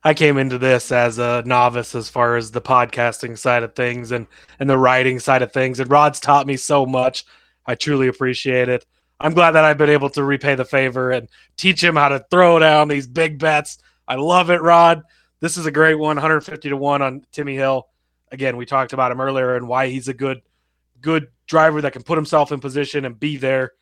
[0.08, 4.10] I came into this as a novice as far as the podcasting side of things
[4.10, 4.26] and
[4.58, 5.80] and the writing side of things.
[5.80, 7.26] And Rod's taught me so much.
[7.66, 8.86] I truly appreciate it.
[9.20, 11.28] I'm glad that I've been able to repay the favor and
[11.58, 13.80] teach him how to throw down these big bets.
[14.08, 15.02] I love it, Rod.
[15.40, 17.86] This is a great one, 150 to 1 on Timmy Hill.
[18.32, 20.40] Again, we talked about him earlier and why he's a good
[21.02, 23.72] good driver that can put himself in position and be there.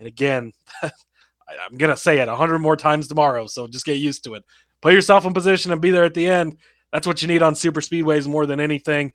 [0.00, 4.24] And again, I'm going to say it 100 more times tomorrow, so just get used
[4.24, 4.44] to it
[4.80, 6.58] put yourself in position and be there at the end.
[6.92, 9.12] That's what you need on super speedways more than anything.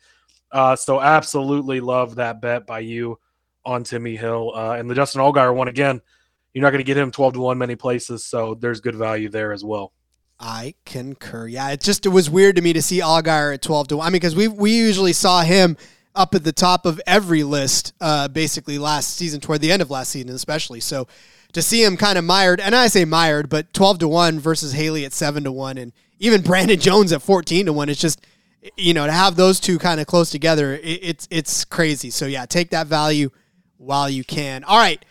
[0.51, 3.19] Uh, so absolutely love that bet by you
[3.63, 6.01] on Timmy Hill uh, and the Justin Allgaier one again.
[6.53, 9.29] You're not going to get him 12 to 1 many places, so there's good value
[9.29, 9.93] there as well.
[10.37, 11.47] I concur.
[11.47, 14.05] Yeah, it just it was weird to me to see Allgaier at 12 to 1.
[14.05, 15.77] I mean, because we we usually saw him
[16.15, 19.89] up at the top of every list uh, basically last season, toward the end of
[19.91, 20.79] last season, especially.
[20.79, 21.07] So
[21.53, 24.73] to see him kind of mired, and I say mired, but 12 to 1 versus
[24.73, 27.89] Haley at 7 to 1, and even Brandon Jones at 14 to 1.
[27.89, 28.25] It's just,
[28.77, 32.09] you know, to have those two kind of close together, it, it's, it's crazy.
[32.09, 33.29] So, yeah, take that value
[33.77, 34.63] while you can.
[34.63, 35.03] All right,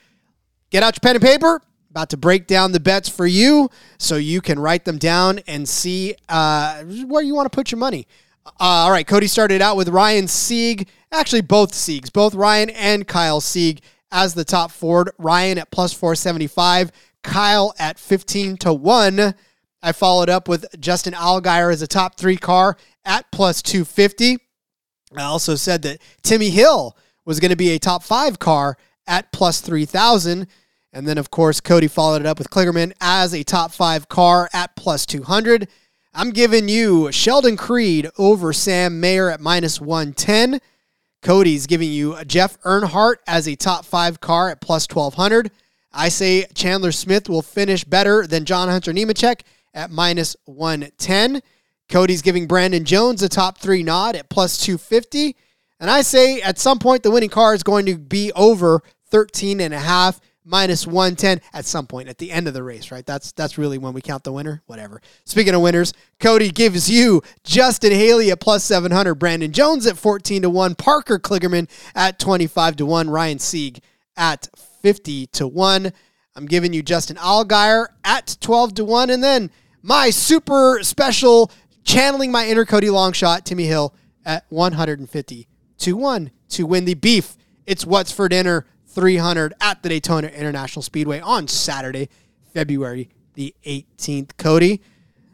[0.71, 1.63] get out your pen and paper.
[1.91, 3.69] About to break down the bets for you
[3.99, 7.81] so you can write them down and see uh, where you want to put your
[7.81, 8.07] money.
[8.47, 10.89] Uh, all right, Cody started out with Ryan Sieg.
[11.11, 13.81] Actually, both Siegs, both Ryan and Kyle Sieg
[14.11, 15.11] as the top Ford.
[15.19, 16.93] Ryan at plus 475.
[17.23, 19.35] Kyle at 15 to 1.
[19.83, 24.39] I followed up with Justin Allgaier as a top three car at plus 250.
[25.17, 29.33] I also said that Timmy Hill was going to be a top five car at
[29.33, 30.47] plus 3,000.
[30.93, 34.49] And then, of course, Cody followed it up with Kligerman as a top five car
[34.53, 35.69] at plus 200.
[36.13, 40.61] I'm giving you Sheldon Creed over Sam Mayer at minus 110.
[41.23, 45.51] Cody's giving you Jeff Earnhardt as a top five car at plus 1200.
[45.93, 49.41] I say Chandler Smith will finish better than John Hunter Nemechek
[49.75, 51.43] at minus 110.
[51.89, 55.37] Cody's giving Brandon Jones a top three nod at plus 250.
[55.81, 59.61] And I say at some point the winning car is going to be over 13
[59.61, 63.07] and a half minus 110 at some point at the end of the race, right?
[63.07, 64.63] That's that's really when we count the winner.
[64.67, 65.01] Whatever.
[65.25, 70.43] Speaking of winners, Cody gives you Justin Haley at plus 700, Brandon Jones at 14
[70.43, 73.81] to 1, Parker Kligerman at 25 to 1, Ryan Sieg
[74.17, 74.49] at
[74.83, 75.93] 50 to 1.
[76.37, 79.51] I'm giving you Justin Allgaier at 12 to 1 and then
[79.83, 81.51] my super special
[81.85, 83.95] channeling my inner Cody Longshot, Timmy Hill
[84.25, 85.49] at 150
[85.79, 87.37] to 1 to win the beef.
[87.67, 92.09] It's what's for dinner 300 at the Daytona International Speedway on Saturday,
[92.53, 94.37] February the 18th.
[94.37, 94.83] Cody,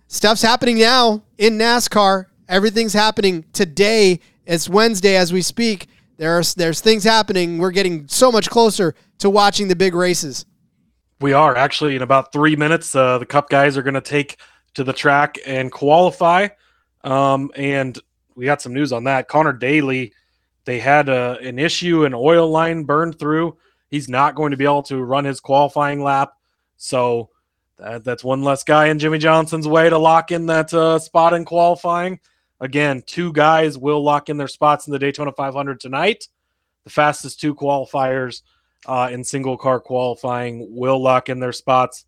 [0.07, 2.27] stuff's happening now in NASCAR.
[2.49, 4.21] Everything's happening today.
[4.47, 5.89] It's Wednesday as we speak.
[6.17, 7.59] There's there's things happening.
[7.59, 10.47] We're getting so much closer to watching the big races.
[11.21, 12.95] We are actually in about three minutes.
[12.95, 14.39] Uh, the Cup guys are going to take
[14.75, 16.49] to the track and qualify.
[17.03, 17.99] Um, and
[18.35, 19.29] we got some news on that.
[19.29, 20.13] Conor Daly,
[20.67, 23.57] they had a, an issue, an oil line burned through.
[23.89, 26.33] He's not going to be able to run his qualifying lap.
[26.77, 27.31] So
[27.79, 31.33] that, that's one less guy in Jimmie Johnson's way to lock in that uh, spot
[31.33, 32.19] in qualifying.
[32.61, 36.29] Again, two guys will lock in their spots in the Daytona 500 tonight.
[36.85, 38.43] The fastest two qualifiers
[38.87, 42.07] uh, in single car qualifying will lock in their spots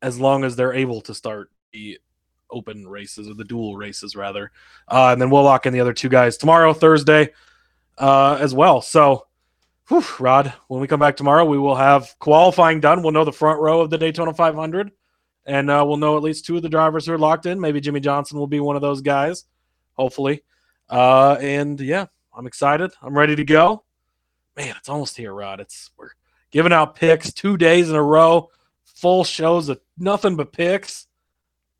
[0.00, 1.98] as long as they're able to start the
[2.52, 4.52] open races or the dual races rather.
[4.88, 7.30] Uh, and then we'll lock in the other two guys tomorrow, Thursday,
[8.00, 8.80] uh, as well.
[8.80, 9.26] So,
[9.88, 13.02] whew, Rod, when we come back tomorrow, we will have qualifying done.
[13.02, 14.90] We'll know the front row of the Daytona 500,
[15.46, 17.60] and uh, we'll know at least two of the drivers who are locked in.
[17.60, 19.44] Maybe Jimmie Johnson will be one of those guys,
[19.92, 20.42] hopefully.
[20.88, 22.90] Uh, and yeah, I'm excited.
[23.02, 23.84] I'm ready to go.
[24.56, 25.60] Man, it's almost here, Rod.
[25.60, 26.10] It's we're
[26.50, 28.50] giving out picks two days in a row,
[28.84, 31.06] full shows of nothing but picks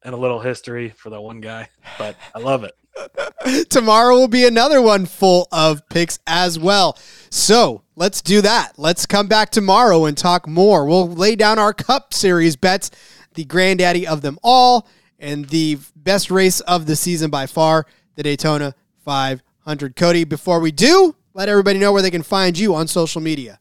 [0.03, 1.69] and a little history for that one guy.
[1.99, 2.75] But I love it.
[3.71, 6.99] Tomorrow will be another one full of picks as well.
[7.31, 8.73] So let's do that.
[8.79, 10.87] Let's come back tomorrow and talk more.
[10.87, 12.91] We'll lay down our Cup Series bets,
[13.35, 14.89] the granddaddy of them all,
[15.19, 17.87] and the best race of the season by far,
[18.17, 18.75] the Daytona
[19.05, 19.97] 500.
[19.97, 23.59] Cody, before we do, let everybody know where they can find you on social media.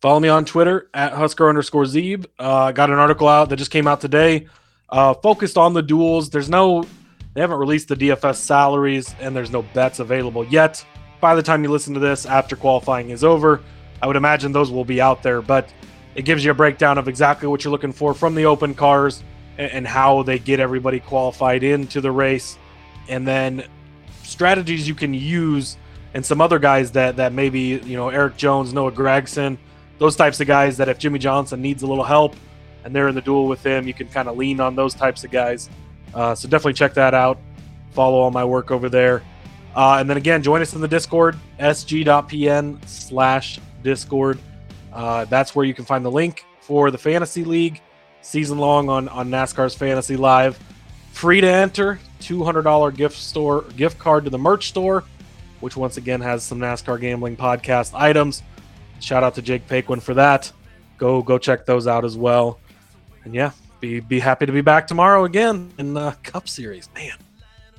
[0.00, 2.26] Follow me on Twitter at Husker underscore Zeeb.
[2.38, 4.48] Uh, got an article out that just came out today
[4.92, 6.30] uh, focused on the duels.
[6.30, 6.84] There's no,
[7.34, 10.84] they haven't released the DFS salaries, and there's no bets available yet.
[11.20, 13.62] By the time you listen to this, after qualifying is over,
[14.02, 15.40] I would imagine those will be out there.
[15.40, 15.72] But
[16.14, 19.22] it gives you a breakdown of exactly what you're looking for from the open cars
[19.58, 22.58] and, how they get everybody qualified into the race,
[23.08, 23.64] and then
[24.24, 25.76] strategies you can use
[26.14, 29.56] and some other guys that that maybe you know Erik Jones, Noah Gragson,
[29.98, 32.34] those types of guys that if Jimmie Johnson needs a little help
[32.84, 35.22] and they're in the duel with him, you can kind of lean on those types
[35.24, 35.70] of guys.
[36.14, 37.38] Uh, so definitely check that out.
[37.92, 39.22] Follow all my work over there.
[39.74, 44.38] Uh, and then again, join us in the Discord, sg.pn slash Discord.
[44.92, 47.80] Uh, that's where you can find the link for the Fantasy League
[48.20, 50.58] season long on, on NASCAR's Fantasy Live.
[51.12, 55.04] Free to enter, $200 gift store gift card to the merch store,
[55.60, 58.42] which once again has some NASCAR gambling podcast items.
[59.00, 60.52] Shout out to Jake Paquin for that.
[60.98, 62.60] Go go check those out as well
[63.24, 63.52] and yeah,
[63.82, 66.88] be be happy to be back tomorrow again in the Cup Series.
[66.94, 67.16] Man,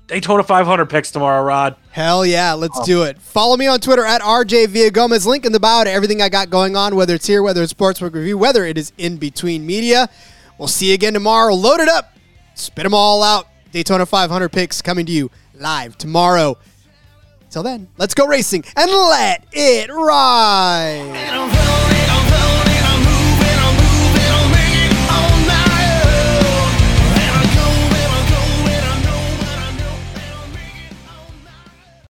[0.05, 1.77] Daytona 500 picks tomorrow, Rod.
[1.91, 2.85] Hell yeah, let's oh.
[2.85, 3.17] do it.
[3.17, 5.25] Follow me on Twitter at RJ Villagomez.
[5.25, 7.73] Link in the bio to everything I got going on, whether it's here, whether it's
[7.73, 10.09] Sportsbook Review, whether it is in between media.
[10.59, 11.55] We'll see you again tomorrow.
[11.55, 12.15] Load it up,
[12.53, 13.47] spit them all out.
[13.71, 16.57] Daytona 500 picks coming to you live tomorrow.
[17.49, 21.81] Till then, let's go racing and let it ride.